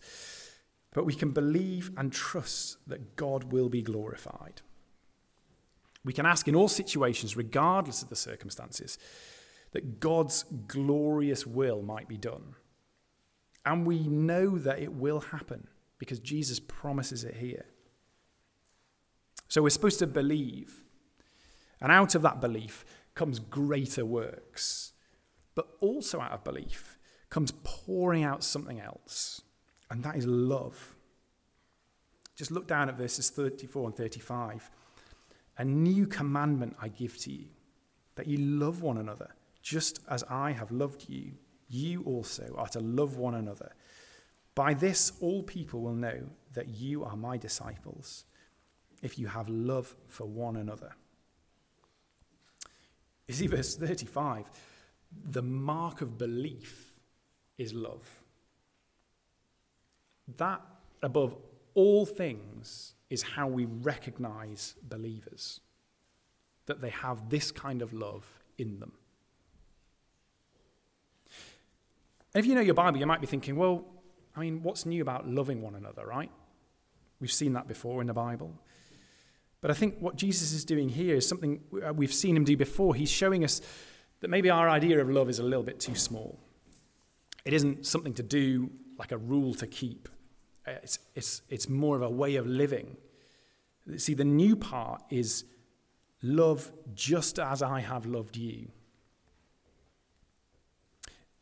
but 0.93 1.05
we 1.05 1.13
can 1.13 1.31
believe 1.31 1.91
and 1.95 2.12
trust 2.12 2.77
that 2.88 3.15
God 3.15 3.53
will 3.53 3.69
be 3.69 3.81
glorified. 3.81 4.62
We 6.03 6.13
can 6.13 6.25
ask 6.25 6.48
in 6.48 6.55
all 6.55 6.67
situations, 6.67 7.38
regardless 7.38 8.01
of 8.01 8.10
the 8.10 8.15
circumstances, 8.15 8.98
that 9.71 10.00
God's 10.00 10.43
glorious 10.67 11.48
will 11.48 11.81
might 11.81 12.10
be 12.10 12.17
done. 12.17 12.55
And 13.65 13.86
we 13.86 14.07
know 14.07 14.57
that 14.57 14.79
it 14.79 14.91
will 14.91 15.19
happen 15.19 15.67
because 16.00 16.19
Jesus 16.19 16.60
promises 16.60 17.24
it 17.24 17.36
here. 17.36 17.65
So 19.48 19.62
we're 19.62 19.69
supposed 19.69 20.00
to 20.00 20.07
believe. 20.07 20.83
And 21.79 21.91
out 21.91 22.15
of 22.15 22.24
that 22.24 22.41
belief 22.41 22.83
comes 23.15 23.39
greater 23.39 24.06
works. 24.06 24.94
But 25.56 25.68
also 25.80 26.20
out 26.20 26.32
of 26.32 26.44
belief 26.44 26.98
comes 27.30 27.53
pouring 27.63 28.24
out 28.24 28.44
something 28.44 28.80
else, 28.80 29.41
and 29.89 30.03
that 30.03 30.15
is 30.15 30.25
love. 30.25 30.96
Just 32.36 32.51
look 32.51 32.68
down 32.68 32.89
at 32.89 32.98
verses 32.98 33.30
34 33.30 33.88
and 33.88 33.96
35. 33.96 34.72
A 35.58 35.65
new 35.65 36.08
commandment 36.08 36.75
I 36.82 36.88
give 36.88 37.18
to 37.20 37.32
you, 37.32 37.48
that 38.15 38.27
you 38.27 38.38
love 38.38 38.82
one 38.82 38.98
another, 38.98 39.30
just 39.62 40.00
as 40.10 40.24
I 40.30 40.51
have 40.51 40.72
loved 40.72 41.10
you. 41.10 41.34
You 41.68 42.03
also 42.03 42.53
are 42.58 42.68
to 42.70 42.80
love 42.80 43.18
one 43.18 43.36
another. 43.36 43.74
By 44.56 44.74
this, 44.74 45.13
all 45.22 45.44
people 45.44 45.82
will 45.82 45.94
know 45.94 46.22
that 46.53 46.70
you 46.70 47.03
are 47.03 47.15
my 47.15 47.38
disciples, 47.38 48.25
if 49.01 49.18
you 49.18 49.27
have 49.27 49.48
love 49.48 49.96
for 50.08 50.25
one 50.25 50.58
another. 50.58 50.94
You 53.31 53.38
see, 53.38 53.47
verse 53.47 53.77
35 53.77 54.51
the 55.29 55.41
mark 55.41 56.01
of 56.01 56.17
belief 56.17 56.93
is 57.57 57.73
love. 57.73 58.23
That, 60.38 60.61
above 61.01 61.35
all 61.73 62.05
things, 62.05 62.93
is 63.09 63.21
how 63.21 63.47
we 63.47 63.65
recognize 63.65 64.75
believers 64.83 65.61
that 66.65 66.81
they 66.81 66.89
have 66.89 67.29
this 67.29 67.51
kind 67.51 67.81
of 67.81 67.93
love 67.93 68.25
in 68.57 68.79
them. 68.79 68.91
And 72.33 72.43
if 72.43 72.45
you 72.45 72.55
know 72.55 72.61
your 72.61 72.73
Bible, 72.73 72.99
you 72.99 73.06
might 73.06 73.21
be 73.21 73.27
thinking, 73.27 73.56
well, 73.56 73.86
I 74.36 74.41
mean, 74.41 74.62
what's 74.62 74.86
new 74.86 75.01
about 75.01 75.27
loving 75.27 75.62
one 75.62 75.75
another, 75.75 76.06
right? 76.06 76.32
We've 77.21 77.32
seen 77.32 77.53
that 77.53 77.67
before 77.67 78.01
in 78.01 78.08
the 78.08 78.13
Bible. 78.13 78.53
But 79.62 79.69
I 79.69 79.76
think 79.76 79.97
what 80.00 80.15
Jesus 80.15 80.54
is 80.54 80.65
doing 80.65 80.89
here 80.89 81.15
is 81.15 81.28
something 81.28 81.62
uh, 81.86 81.93
we've 81.93 82.13
seen 82.13 82.36
him 82.36 82.43
do 82.43 82.58
before. 82.58 82.95
He's 82.95 83.12
showing 83.12 83.43
us 83.43 83.62
that 84.19 84.30
maybe 84.30 84.50
our 84.50 84.67
idea 84.67 85.00
of 85.00 85.10
love 85.10 85.30
is 85.30 85.39
a 85.39 85.43
little 85.43 85.63
bit 85.63 85.80
too 85.80 85.95
small. 85.95 86.39
It 87.45 87.54
isn't 87.54 87.86
something 87.86 88.13
to 88.15 88.24
do 88.24 88.71
like 88.97 89.12
a 89.12 89.17
rule 89.17 89.54
to 89.56 89.67
keep, 89.67 90.10
uh, 90.67 90.74
it's, 90.84 91.00
it's, 91.15 91.41
it's 91.50 91.67
more 91.67 91.95
of 91.95 92.02
a 92.04 92.10
way 92.10 92.36
of 92.36 92.45
living. 92.45 92.97
See, 93.97 94.13
the 94.13 94.26
new 94.26 94.56
part 94.56 95.02
is 95.10 95.45
love 96.21 96.71
just 96.93 97.39
as 97.39 97.63
I 97.63 97.80
have 97.80 98.06
loved 98.06 98.38
you. 98.38 98.67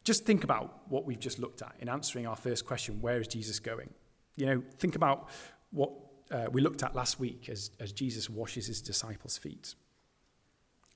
Just 0.05 0.25
think 0.25 0.43
about 0.43 0.83
what 0.87 1.05
we've 1.05 1.19
just 1.19 1.37
looked 1.37 1.61
at 1.61 1.75
in 1.79 1.89
answering 1.89 2.25
our 2.25 2.35
first 2.35 2.65
question 2.65 3.01
where 3.01 3.19
is 3.19 3.27
Jesus 3.27 3.59
going? 3.59 3.89
You 4.37 4.45
know, 4.45 4.63
think 4.77 4.95
about 4.95 5.29
what 5.71 5.91
uh, 6.31 6.47
we 6.51 6.61
looked 6.61 6.83
at 6.83 6.95
last 6.95 7.19
week 7.19 7.49
as, 7.49 7.71
as 7.79 7.91
Jesus 7.91 8.29
washes 8.29 8.67
his 8.67 8.81
disciples' 8.81 9.37
feet. 9.37 9.75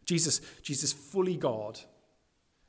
Jesus, 0.06 0.42
Jesus 0.62 0.94
fully 0.94 1.38
God, 1.38 1.80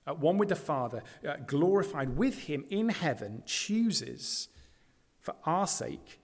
at 0.07 0.19
one 0.19 0.39
with 0.39 0.49
the 0.49 0.57
Father, 0.57 1.03
uh, 1.27 1.37
glorified 1.47 2.17
with 2.17 2.41
him 2.41 2.65
in 2.71 2.91
heaven, 2.91 3.43
chooses 3.47 4.49
for 5.19 5.35
our 5.45 5.67
sake 5.67 6.21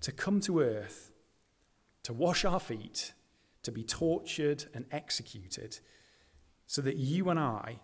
to 0.00 0.12
come 0.12 0.40
to 0.40 0.60
earth, 0.60 1.10
to 2.02 2.12
wash 2.12 2.44
our 2.44 2.60
feet, 2.60 3.12
to 3.62 3.72
be 3.72 3.82
tortured 3.82 4.64
and 4.74 4.84
executed, 4.90 5.78
so 6.66 6.82
that 6.82 6.96
you 6.96 7.30
and 7.30 7.38
I 7.38 7.78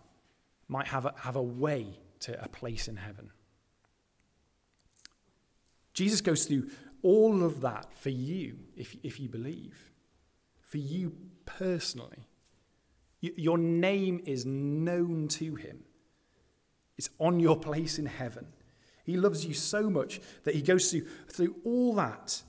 might 0.67 0.87
have 0.87 1.05
a, 1.05 1.13
have 1.17 1.35
a 1.35 1.41
way 1.41 1.99
to 2.21 2.43
a 2.43 2.47
place 2.47 2.87
in 2.87 2.97
heaven. 2.97 3.31
Jesus 5.93 6.21
goes 6.21 6.45
through 6.45 6.69
all 7.03 7.43
of 7.43 7.61
that 7.61 7.87
for 7.97 8.09
you 8.09 8.57
if, 8.75 8.95
if 9.03 9.19
you 9.19 9.29
believe, 9.29 9.91
for 10.61 10.77
you 10.77 11.13
personally. 11.45 12.27
Your 13.21 13.57
name 13.57 14.21
is 14.25 14.45
known 14.45 15.27
to 15.29 15.55
him. 15.55 15.83
It's 16.97 17.09
on 17.19 17.39
your 17.39 17.57
place 17.57 17.99
in 17.99 18.05
heaven. 18.05 18.47
He 19.03 19.17
loves 19.17 19.45
you 19.45 19.53
so 19.53 19.89
much 19.89 20.21
that 20.43 20.55
he 20.55 20.61
goes 20.61 20.91
through, 20.91 21.07
through 21.29 21.55
all 21.65 21.95
that 21.95 22.43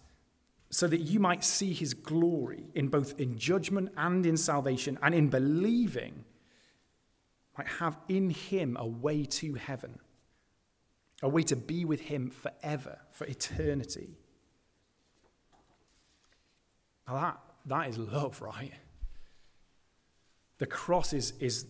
so 0.71 0.87
that 0.87 1.01
you 1.01 1.19
might 1.19 1.45
see 1.45 1.73
his 1.73 1.95
glory 1.95 2.65
in 2.75 2.89
both 2.89 3.19
in 3.21 3.37
judgment 3.37 3.91
and 3.97 4.25
in 4.25 4.37
salvation 4.37 4.99
and 5.03 5.15
in 5.15 5.29
believing 5.29 6.25
might 7.59 7.67
have 7.67 7.99
in 8.09 8.31
him 8.31 8.77
a 8.79 8.87
way 8.87 9.25
to 9.25 9.55
heaven 9.55 9.99
a 11.23 11.29
way 11.29 11.43
to 11.43 11.57
be 11.57 11.85
with 11.85 12.01
him 12.01 12.31
forever 12.31 12.99
for 13.11 13.27
eternity 13.27 14.17
now 17.11 17.20
that 17.20 17.40
that 17.66 17.88
is 17.88 17.99
love 17.99 18.40
right 18.40 18.73
the 20.59 20.66
cross 20.66 21.12
is, 21.12 21.33
is 21.40 21.66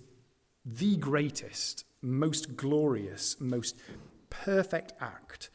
the 0.65 0.97
greatest 0.97 1.85
most 2.03 2.57
glorious 2.57 3.37
most 3.41 3.77
perfect 4.31 4.93
act 5.01 5.51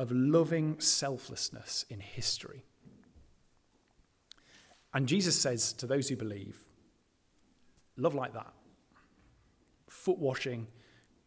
of 0.00 0.10
loving 0.10 0.80
selflessness 0.80 1.84
in 1.90 2.00
history. 2.00 2.64
And 4.94 5.06
Jesus 5.06 5.38
says 5.38 5.74
to 5.74 5.86
those 5.86 6.08
who 6.08 6.16
believe, 6.16 6.58
love 7.98 8.14
like 8.14 8.32
that. 8.32 8.50
Foot 9.88 10.18
washing, 10.18 10.68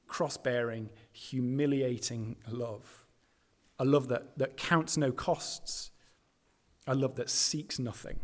cross 0.08 0.38
bearing, 0.38 0.90
humiliating 1.12 2.36
love. 2.50 3.06
A 3.78 3.86
love 3.86 4.08
that, 4.08 4.38
that 4.40 4.58
counts 4.58 4.98
no 4.98 5.12
costs. 5.12 5.92
A 6.86 6.96
love 6.96 7.16
that 7.16 7.30
seeks 7.30 7.80
nothing 7.80 8.20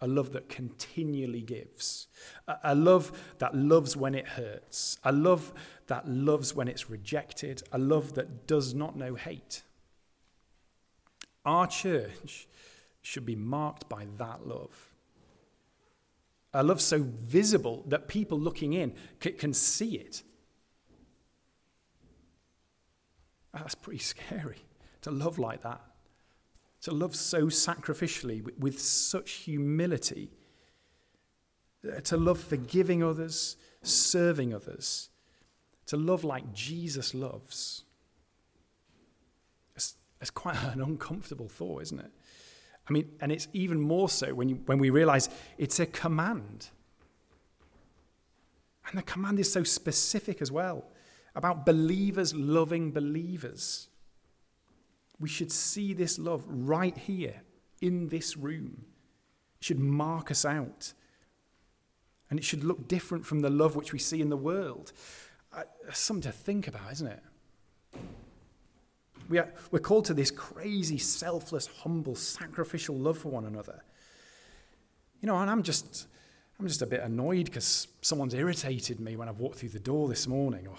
a 0.00 0.06
love 0.06 0.32
that 0.32 0.48
continually 0.48 1.40
gives, 1.40 2.08
a, 2.46 2.56
a, 2.64 2.74
love 2.74 3.12
that 3.38 3.54
loves 3.54 3.96
when 3.96 4.14
it 4.14 4.28
hurts, 4.28 4.98
a 5.04 5.12
love 5.12 5.52
that 5.86 6.06
loves 6.08 6.54
when 6.54 6.68
it's 6.68 6.90
rejected, 6.90 7.62
a 7.72 7.78
love 7.78 8.14
that 8.14 8.46
does 8.46 8.74
not 8.74 8.96
know 8.96 9.14
hate. 9.14 9.62
Our 11.44 11.66
church 11.66 12.46
should 13.00 13.24
be 13.24 13.36
marked 13.36 13.88
by 13.88 14.06
that 14.18 14.46
love. 14.46 14.90
A 16.52 16.62
love 16.62 16.80
so 16.80 17.02
visible 17.02 17.84
that 17.88 18.08
people 18.08 18.38
looking 18.38 18.72
in 18.72 18.94
can, 19.20 19.34
can 19.34 19.54
see 19.54 19.96
it. 19.96 20.22
Ah, 23.54 23.58
that's 23.60 23.74
pretty 23.74 24.00
scary 24.00 24.58
to 25.02 25.10
love 25.10 25.38
like 25.38 25.62
that 25.62 25.80
to 26.82 26.92
love 26.92 27.16
so 27.16 27.46
sacrificially, 27.46 28.42
with, 28.58 28.80
such 28.80 29.32
humility, 29.32 30.30
uh, 31.86 32.00
to 32.00 32.16
love 32.16 32.38
forgiving 32.38 33.02
others, 33.02 33.56
serving 33.82 34.54
others, 34.54 35.08
to 35.86 35.96
love 35.96 36.24
like 36.24 36.52
Jesus 36.52 37.14
loves. 37.14 37.84
It's, 39.74 39.94
it's 40.20 40.30
quite 40.30 40.56
an 40.74 40.80
uncomfortable 40.80 41.48
thought, 41.48 41.82
isn't 41.82 42.00
it? 42.00 42.10
I 42.88 42.92
mean, 42.92 43.10
and 43.20 43.32
it's 43.32 43.48
even 43.52 43.80
more 43.80 44.08
so 44.08 44.32
when, 44.34 44.48
you, 44.48 44.56
when 44.66 44.78
we 44.78 44.90
realize 44.90 45.28
it's 45.58 45.80
a 45.80 45.86
command. 45.86 46.68
And 48.88 48.98
the 48.98 49.02
command 49.02 49.40
is 49.40 49.52
so 49.52 49.64
specific 49.64 50.40
as 50.40 50.52
well 50.52 50.84
about 51.34 51.66
believers 51.66 52.32
loving 52.34 52.92
believers. 52.92 53.88
We 55.18 55.28
should 55.28 55.50
see 55.50 55.94
this 55.94 56.18
love 56.18 56.44
right 56.46 56.96
here 56.96 57.42
in 57.80 58.08
this 58.08 58.36
room. 58.36 58.84
It 59.58 59.64
should 59.64 59.80
mark 59.80 60.30
us 60.30 60.44
out. 60.44 60.92
And 62.28 62.38
it 62.38 62.44
should 62.44 62.64
look 62.64 62.88
different 62.88 63.24
from 63.24 63.40
the 63.40 63.50
love 63.50 63.76
which 63.76 63.92
we 63.92 63.98
see 63.98 64.20
in 64.20 64.30
the 64.30 64.36
world. 64.36 64.92
Something 65.92 66.30
to 66.30 66.32
think 66.32 66.68
about, 66.68 66.92
isn't 66.92 67.06
it? 67.06 67.22
We 69.28 69.38
are, 69.38 69.52
we're 69.70 69.78
called 69.78 70.04
to 70.06 70.14
this 70.14 70.30
crazy, 70.30 70.98
selfless, 70.98 71.66
humble, 71.66 72.14
sacrificial 72.14 72.94
love 72.94 73.18
for 73.18 73.30
one 73.30 73.44
another. 73.44 73.82
You 75.20 75.26
know, 75.26 75.36
and 75.38 75.50
I'm 75.50 75.62
just, 75.62 76.06
I'm 76.60 76.68
just 76.68 76.82
a 76.82 76.86
bit 76.86 77.00
annoyed 77.00 77.46
because 77.46 77.88
someone's 78.02 78.34
irritated 78.34 79.00
me 79.00 79.16
when 79.16 79.28
I've 79.28 79.38
walked 79.38 79.58
through 79.58 79.70
the 79.70 79.80
door 79.80 80.08
this 80.08 80.26
morning, 80.26 80.66
or 80.66 80.76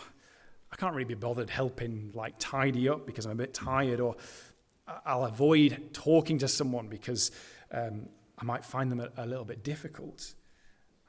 I 0.72 0.76
can't 0.76 0.94
really 0.94 1.06
be 1.06 1.16
bothered 1.16 1.50
helping 1.50 2.12
like 2.14 2.36
tidy 2.40 2.90
up 2.90 3.06
because 3.06 3.26
I'm 3.26 3.34
a 3.34 3.36
bit 3.36 3.54
tired, 3.54 4.00
or 4.00 4.16
I'll 5.06 5.26
avoid 5.26 5.90
talking 5.94 6.38
to 6.40 6.48
someone 6.48 6.88
because 6.88 7.32
um, 7.72 8.08
I 8.38 8.46
might 8.46 8.66
find 8.66 8.92
them 8.92 9.00
a, 9.00 9.10
a, 9.18 9.26
little 9.26 9.46
bit 9.46 9.64
difficult. 9.64 10.34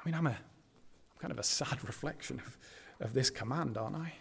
I 0.00 0.08
mean, 0.08 0.14
I'm 0.14 0.26
a 0.26 0.30
I'm 0.30 1.18
kind 1.20 1.32
of 1.32 1.38
a 1.38 1.44
sad 1.44 1.84
reflection 1.86 2.40
of, 2.40 2.58
of 3.00 3.14
this 3.14 3.30
command, 3.30 3.76
aren't 3.76 3.96
I? 3.96 4.12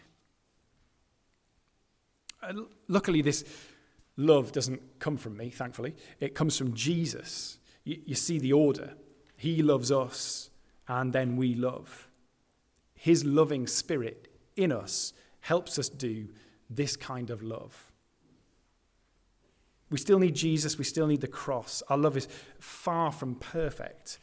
Uh, 2.41 2.53
luckily, 2.87 3.21
this 3.21 3.43
love 4.15 4.51
doesn't 4.51 4.99
come 4.99 5.17
from 5.17 5.37
me, 5.37 5.49
thankfully. 5.49 5.95
It 6.19 6.35
comes 6.35 6.57
from 6.57 6.73
Jesus. 6.73 7.59
You, 7.83 8.01
you 8.05 8.15
see 8.15 8.39
the 8.39 8.53
order. 8.53 8.93
He 9.35 9.61
loves 9.61 9.91
us, 9.91 10.49
and 10.87 11.13
then 11.13 11.35
we 11.35 11.53
love. 11.55 12.09
His 12.95 13.23
loving 13.23 13.67
spirit 13.67 14.27
in 14.55 14.71
us 14.71 15.13
helps 15.39 15.79
us 15.79 15.89
do 15.89 16.27
this 16.69 16.95
kind 16.95 17.29
of 17.29 17.41
love. 17.41 17.91
We 19.89 19.97
still 19.97 20.19
need 20.19 20.35
Jesus, 20.35 20.77
we 20.77 20.83
still 20.83 21.07
need 21.07 21.21
the 21.21 21.27
cross. 21.27 21.81
Our 21.89 21.97
love 21.97 22.17
is 22.17 22.27
far 22.59 23.11
from 23.11 23.35
perfect. 23.35 24.19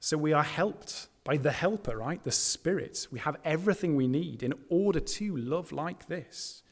So 0.00 0.16
we 0.16 0.32
are 0.32 0.42
helped 0.42 1.08
by 1.24 1.36
the 1.36 1.52
helper, 1.52 1.96
right? 1.96 2.22
The 2.22 2.32
Spirit. 2.32 3.06
We 3.10 3.18
have 3.20 3.36
everything 3.44 3.96
we 3.96 4.06
need 4.06 4.42
in 4.42 4.54
order 4.68 5.00
to 5.00 5.36
love 5.36 5.72
like 5.72 6.06
this. 6.06 6.62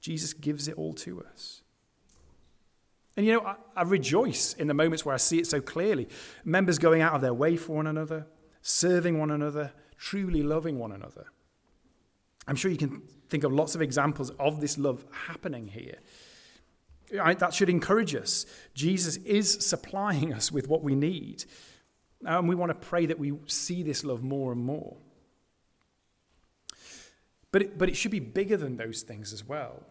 Jesus 0.00 0.32
gives 0.32 0.68
it 0.68 0.76
all 0.76 0.92
to 0.94 1.22
us. 1.22 1.62
And 3.16 3.26
you 3.26 3.34
know, 3.34 3.40
I, 3.42 3.56
I, 3.76 3.82
rejoice 3.82 4.54
in 4.54 4.68
the 4.68 4.74
moments 4.74 5.04
where 5.04 5.14
I 5.14 5.18
see 5.18 5.38
it 5.38 5.46
so 5.46 5.60
clearly. 5.60 6.08
Members 6.44 6.78
going 6.78 7.02
out 7.02 7.14
of 7.14 7.20
their 7.20 7.34
way 7.34 7.56
for 7.56 7.76
one 7.76 7.86
another, 7.86 8.26
serving 8.62 9.18
one 9.18 9.30
another, 9.30 9.72
truly 9.98 10.42
loving 10.42 10.78
one 10.78 10.92
another. 10.92 11.26
I'm 12.46 12.56
sure 12.56 12.70
you 12.70 12.76
can 12.76 13.02
think 13.28 13.44
of 13.44 13.52
lots 13.52 13.74
of 13.74 13.82
examples 13.82 14.30
of 14.38 14.60
this 14.60 14.78
love 14.78 15.04
happening 15.12 15.68
here. 15.68 15.98
That 17.10 17.52
should 17.54 17.68
encourage 17.68 18.14
us. 18.14 18.46
Jesus 18.74 19.16
is 19.18 19.52
supplying 19.66 20.32
us 20.32 20.50
with 20.50 20.68
what 20.68 20.82
we 20.82 20.94
need. 20.94 21.44
Uh, 22.26 22.38
and 22.38 22.48
we 22.48 22.54
want 22.54 22.70
to 22.70 22.86
pray 22.86 23.06
that 23.06 23.18
we 23.18 23.32
see 23.46 23.82
this 23.82 24.04
love 24.04 24.22
more 24.22 24.52
and 24.52 24.64
more. 24.64 24.96
But 27.50 27.62
it, 27.62 27.78
but 27.78 27.88
it 27.88 27.96
should 27.96 28.10
be 28.10 28.20
bigger 28.20 28.56
than 28.56 28.76
those 28.76 29.02
things 29.02 29.32
as 29.32 29.46
well. 29.46 29.82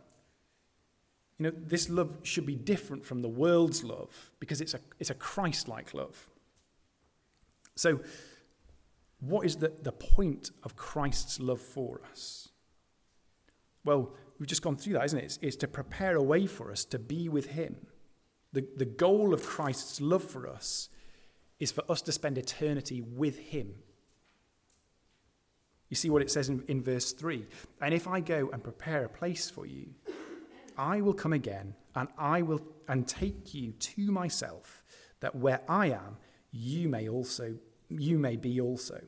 You 1.38 1.46
know, 1.46 1.54
this 1.56 1.90
love 1.90 2.18
should 2.24 2.46
be 2.46 2.56
different 2.56 3.06
from 3.06 3.22
the 3.22 3.30
world's 3.30 3.84
love 3.84 4.32
because 4.40 4.62
it's 4.62 4.74
a, 4.74 4.80
it's 5.00 5.10
a 5.10 5.16
Christ 5.16 5.68
like 5.68 5.94
love. 5.94 6.30
So, 7.76 8.00
what 9.22 9.46
is 9.46 9.56
the, 9.56 9.72
the 9.82 9.94
point 9.94 10.52
of 10.64 10.76
Christ's 10.76 11.40
love 11.40 11.62
for 11.62 12.02
us? 12.12 12.50
Well, 13.86 14.14
we've 14.38 14.50
just 14.50 14.62
gone 14.62 14.76
through 14.76 14.94
that, 14.94 15.06
isn't 15.06 15.20
it? 15.20 15.24
It's, 15.24 15.40
it's 15.42 15.56
to 15.58 15.68
prepare 15.68 16.18
a 16.18 16.24
way 16.24 16.46
for 16.46 16.72
us 16.72 16.84
to 16.86 17.00
be 17.00 17.30
with 17.30 17.48
Him. 17.52 17.78
The, 18.52 18.68
the 18.76 18.86
goal 18.86 19.34
of 19.34 19.44
Christ's 19.44 20.02
love 20.02 20.24
for 20.24 20.48
us 20.48 20.90
is 21.60 21.72
for 21.72 21.84
us 21.90 22.02
to 22.04 22.12
spend 22.12 22.38
eternity 22.38 23.02
with 23.02 23.40
Him 23.40 23.76
you 25.92 25.96
see 25.96 26.10
what 26.10 26.22
it 26.22 26.32
says 26.32 26.48
in, 26.48 26.64
in 26.70 26.82
verse 26.82 27.12
3 27.12 27.46
And 27.82 27.94
if 27.94 28.08
I 28.08 28.22
go 28.22 28.50
and 28.52 28.64
prepare 28.64 29.04
a 29.04 29.10
place 29.10 29.50
for 29.50 29.68
you, 29.68 29.94
I 30.78 31.02
will 31.02 31.14
come 31.14 31.34
again 31.34 31.76
and 31.96 32.08
I 32.18 32.42
will 32.42 32.62
and 32.88 33.06
take 33.06 33.54
you 33.54 33.74
to 33.74 34.12
myself, 34.12 34.84
that 35.20 35.36
where 35.36 35.62
I 35.68 35.88
am, 35.88 36.18
you 36.52 36.88
may 36.88 37.10
also 37.10 37.56
you 38.00 38.18
may 38.18 38.36
be 38.36 38.60
also. 38.62 39.02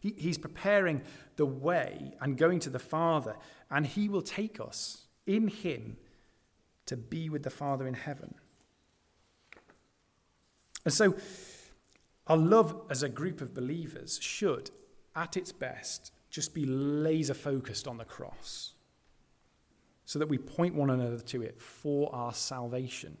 He, 0.00 0.14
he's 0.16 0.38
preparing 0.38 1.02
the 1.36 1.46
way 1.46 2.14
and 2.20 2.36
going 2.36 2.60
to 2.60 2.70
the 2.70 2.78
Father, 2.78 3.36
and 3.70 3.86
he 3.86 4.08
will 4.08 4.22
take 4.22 4.60
us 4.60 5.06
in 5.26 5.48
him 5.48 5.96
to 6.86 6.96
be 6.96 7.28
with 7.28 7.42
the 7.42 7.50
Father 7.50 7.86
in 7.86 7.94
heaven. 7.94 8.34
And 10.84 10.94
so, 10.94 11.16
our 12.26 12.36
love 12.36 12.82
as 12.90 13.02
a 13.02 13.08
group 13.08 13.40
of 13.40 13.54
believers 13.54 14.18
should 14.22 14.70
at 15.16 15.36
its 15.36 15.50
best, 15.50 16.12
just 16.30 16.54
be 16.54 16.64
laser 16.64 17.34
focused 17.34 17.88
on 17.88 17.98
the 17.98 18.04
cross 18.04 18.74
so 20.04 20.18
that 20.18 20.28
we 20.28 20.38
point 20.38 20.74
one 20.74 20.90
another 20.90 21.18
to 21.18 21.42
it 21.42 21.60
for 21.60 22.14
our 22.14 22.32
salvation. 22.32 23.16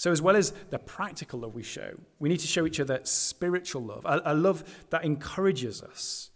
So, 0.00 0.10
as 0.10 0.22
well 0.22 0.34
as 0.34 0.54
the 0.70 0.78
practical 0.78 1.40
love 1.40 1.54
we 1.54 1.62
show, 1.62 1.92
we 2.18 2.30
need 2.30 2.40
to 2.40 2.46
show 2.46 2.64
each 2.64 2.80
other 2.80 3.00
spiritual 3.02 3.84
love, 3.84 4.06
a, 4.06 4.22
a 4.24 4.34
love 4.34 4.64
that 4.88 5.04
encourages 5.04 5.82
us 5.82 6.30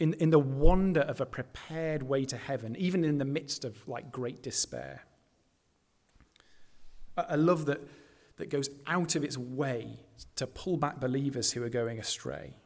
in, 0.00 0.14
in 0.14 0.30
the 0.30 0.38
wonder 0.40 1.02
of 1.02 1.20
a 1.20 1.26
prepared 1.26 2.02
way 2.02 2.24
to 2.24 2.36
heaven, 2.36 2.74
even 2.76 3.04
in 3.04 3.18
the 3.18 3.24
midst 3.24 3.64
of 3.64 3.86
like 3.86 4.10
great 4.10 4.42
despair. 4.42 5.04
A, 7.16 7.26
a 7.28 7.36
love 7.36 7.66
that 7.66 7.82
that 8.38 8.50
goes 8.50 8.68
out 8.88 9.14
of 9.14 9.22
its 9.22 9.38
way 9.38 10.00
to 10.34 10.48
pull 10.48 10.76
back 10.76 10.98
believers 10.98 11.52
who 11.52 11.62
are 11.62 11.68
going 11.68 12.00
astray, 12.00 12.56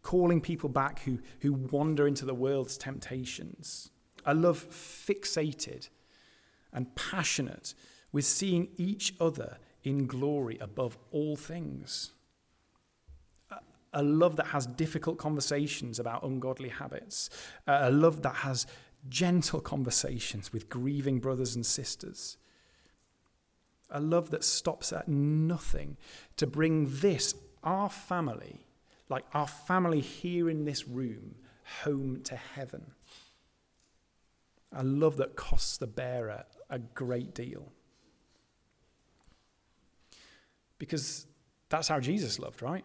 calling 0.00 0.40
people 0.40 0.70
back 0.70 1.00
who, 1.00 1.18
who 1.40 1.52
wander 1.52 2.08
into 2.08 2.24
the 2.24 2.34
world's 2.34 2.78
temptations. 2.78 3.90
A 4.24 4.32
love 4.32 4.66
fixated 4.70 5.90
and 6.72 6.96
passionate 6.96 7.74
with 8.16 8.24
seeing 8.24 8.68
each 8.78 9.14
other 9.20 9.58
in 9.84 10.06
glory 10.06 10.56
above 10.58 10.96
all 11.10 11.36
things. 11.36 12.12
A 13.92 14.02
love 14.02 14.36
that 14.36 14.46
has 14.46 14.66
difficult 14.66 15.18
conversations 15.18 15.98
about 15.98 16.22
ungodly 16.22 16.70
habits. 16.70 17.28
A 17.66 17.90
love 17.90 18.22
that 18.22 18.36
has 18.36 18.66
gentle 19.10 19.60
conversations 19.60 20.50
with 20.50 20.70
grieving 20.70 21.20
brothers 21.20 21.54
and 21.54 21.66
sisters 21.66 22.38
a 23.90 24.00
love 24.00 24.30
that 24.30 24.44
stops 24.44 24.92
at 24.92 25.08
nothing 25.08 25.96
to 26.36 26.46
bring 26.46 26.88
this, 27.00 27.34
our 27.62 27.88
family, 27.88 28.66
like 29.08 29.24
our 29.32 29.46
family 29.46 30.00
here 30.00 30.50
in 30.50 30.64
this 30.64 30.88
room, 30.88 31.36
home 31.82 32.20
to 32.24 32.36
heaven. 32.36 32.92
A 34.72 34.82
love 34.82 35.16
that 35.18 35.36
costs 35.36 35.76
the 35.76 35.86
bearer 35.86 36.44
a 36.68 36.78
great 36.78 37.34
deal. 37.34 37.72
Because 40.78 41.26
that's 41.68 41.88
how 41.88 42.00
Jesus 42.00 42.38
loved, 42.38 42.62
right? 42.62 42.84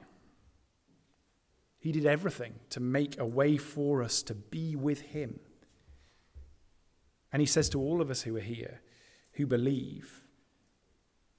He 1.80 1.92
did 1.92 2.06
everything 2.06 2.54
to 2.70 2.80
make 2.80 3.20
a 3.20 3.26
way 3.26 3.58
for 3.58 4.04
us 4.04 4.22
to 4.24 4.36
be 4.36 4.76
with 4.76 5.02
Him. 5.02 5.40
And 7.34 7.42
He 7.42 7.46
says 7.46 7.70
to 7.70 7.82
all 7.82 8.02
of 8.02 8.10
us 8.12 8.22
who 8.22 8.38
are 8.38 8.42
here, 8.42 8.82
who 9.34 9.46
believe, 9.48 10.28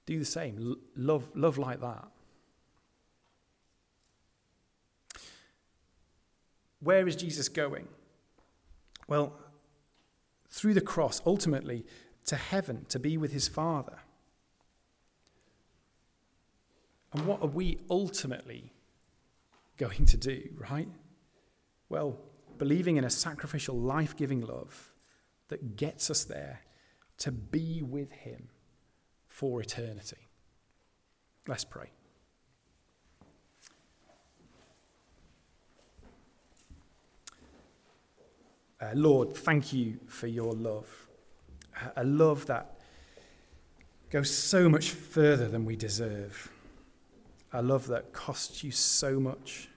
do 0.05 0.19
the 0.19 0.25
same. 0.25 0.75
love, 0.95 1.31
love 1.33 1.57
like 1.57 1.79
that. 1.79 2.07
Where 6.81 7.07
is 7.07 7.15
Jesus 7.15 7.47
going? 7.47 7.87
Well, 9.07 9.33
through 10.49 10.73
the 10.73 10.81
cross, 10.81 11.21
ultimately 11.25 11.85
to 12.25 12.35
heaven 12.35 12.85
to 12.89 12.99
be 12.99 13.17
with 13.17 13.31
his 13.31 13.47
Father. 13.47 13.99
And 17.13 17.25
what 17.27 17.41
are 17.41 17.47
we 17.47 17.79
ultimately 17.89 18.73
going 19.77 20.05
to 20.07 20.17
do, 20.17 20.49
right? 20.57 20.87
Well, 21.89 22.17
believing 22.57 22.97
in 22.97 23.03
a 23.03 23.09
sacrificial, 23.09 23.77
life 23.77 24.17
giving 24.17 24.41
love 24.41 24.91
that 25.49 25.75
gets 25.75 26.09
us 26.09 26.23
there 26.23 26.61
to 27.19 27.31
be 27.31 27.81
with 27.83 28.11
him 28.11 28.49
for 29.27 29.61
eternity. 29.61 30.27
Let's 31.47 31.63
pray. 31.63 31.91
Uh, 38.81 38.91
Lord, 38.95 39.35
thank 39.35 39.71
you 39.71 39.99
for 40.07 40.27
your 40.27 40.53
love. 40.53 41.07
A 41.95 42.03
love 42.03 42.45
that 42.47 42.79
goes 44.09 44.29
so 44.29 44.67
much 44.67 44.89
further 44.91 45.47
than 45.47 45.65
we 45.65 45.75
deserve. 45.75 46.52
A 47.53 47.61
love 47.61 47.87
that 47.87 48.11
costs 48.13 48.63
you 48.63 48.71
so 48.71 49.19
much. 49.19 49.69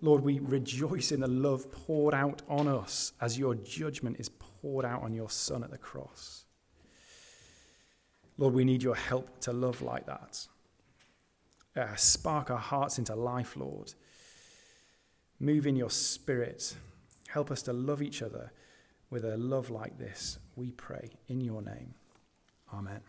Lord, 0.00 0.22
we 0.22 0.38
rejoice 0.38 1.12
in 1.12 1.20
the 1.20 1.28
love 1.28 1.70
poured 1.70 2.14
out 2.14 2.42
on 2.48 2.68
us 2.68 3.12
as 3.20 3.38
your 3.38 3.54
judgment 3.54 4.18
is 4.18 4.28
poured 4.28 4.84
out 4.84 5.02
on 5.02 5.14
your 5.14 5.30
Son 5.30 5.62
at 5.62 5.70
the 5.70 5.78
cross. 5.78 6.44
Lord, 8.36 8.54
we 8.54 8.64
need 8.64 8.82
your 8.82 8.96
help 8.96 9.40
to 9.42 9.52
love 9.52 9.80
like 9.80 10.06
that. 10.06 10.46
Uh, 11.76 11.94
spark 11.96 12.50
our 12.50 12.58
hearts 12.58 12.98
into 12.98 13.14
life, 13.14 13.56
Lord. 13.56 13.92
Move 15.38 15.66
in 15.66 15.76
your 15.76 15.90
spirit. 15.90 16.74
Help 17.28 17.50
us 17.50 17.62
to 17.62 17.72
love 17.72 18.02
each 18.02 18.22
other 18.22 18.50
with 19.14 19.24
a 19.24 19.36
love 19.36 19.70
like 19.70 19.96
this, 19.96 20.40
we 20.56 20.72
pray 20.72 21.08
in 21.28 21.40
your 21.40 21.62
name. 21.62 21.94
Amen. 22.72 23.00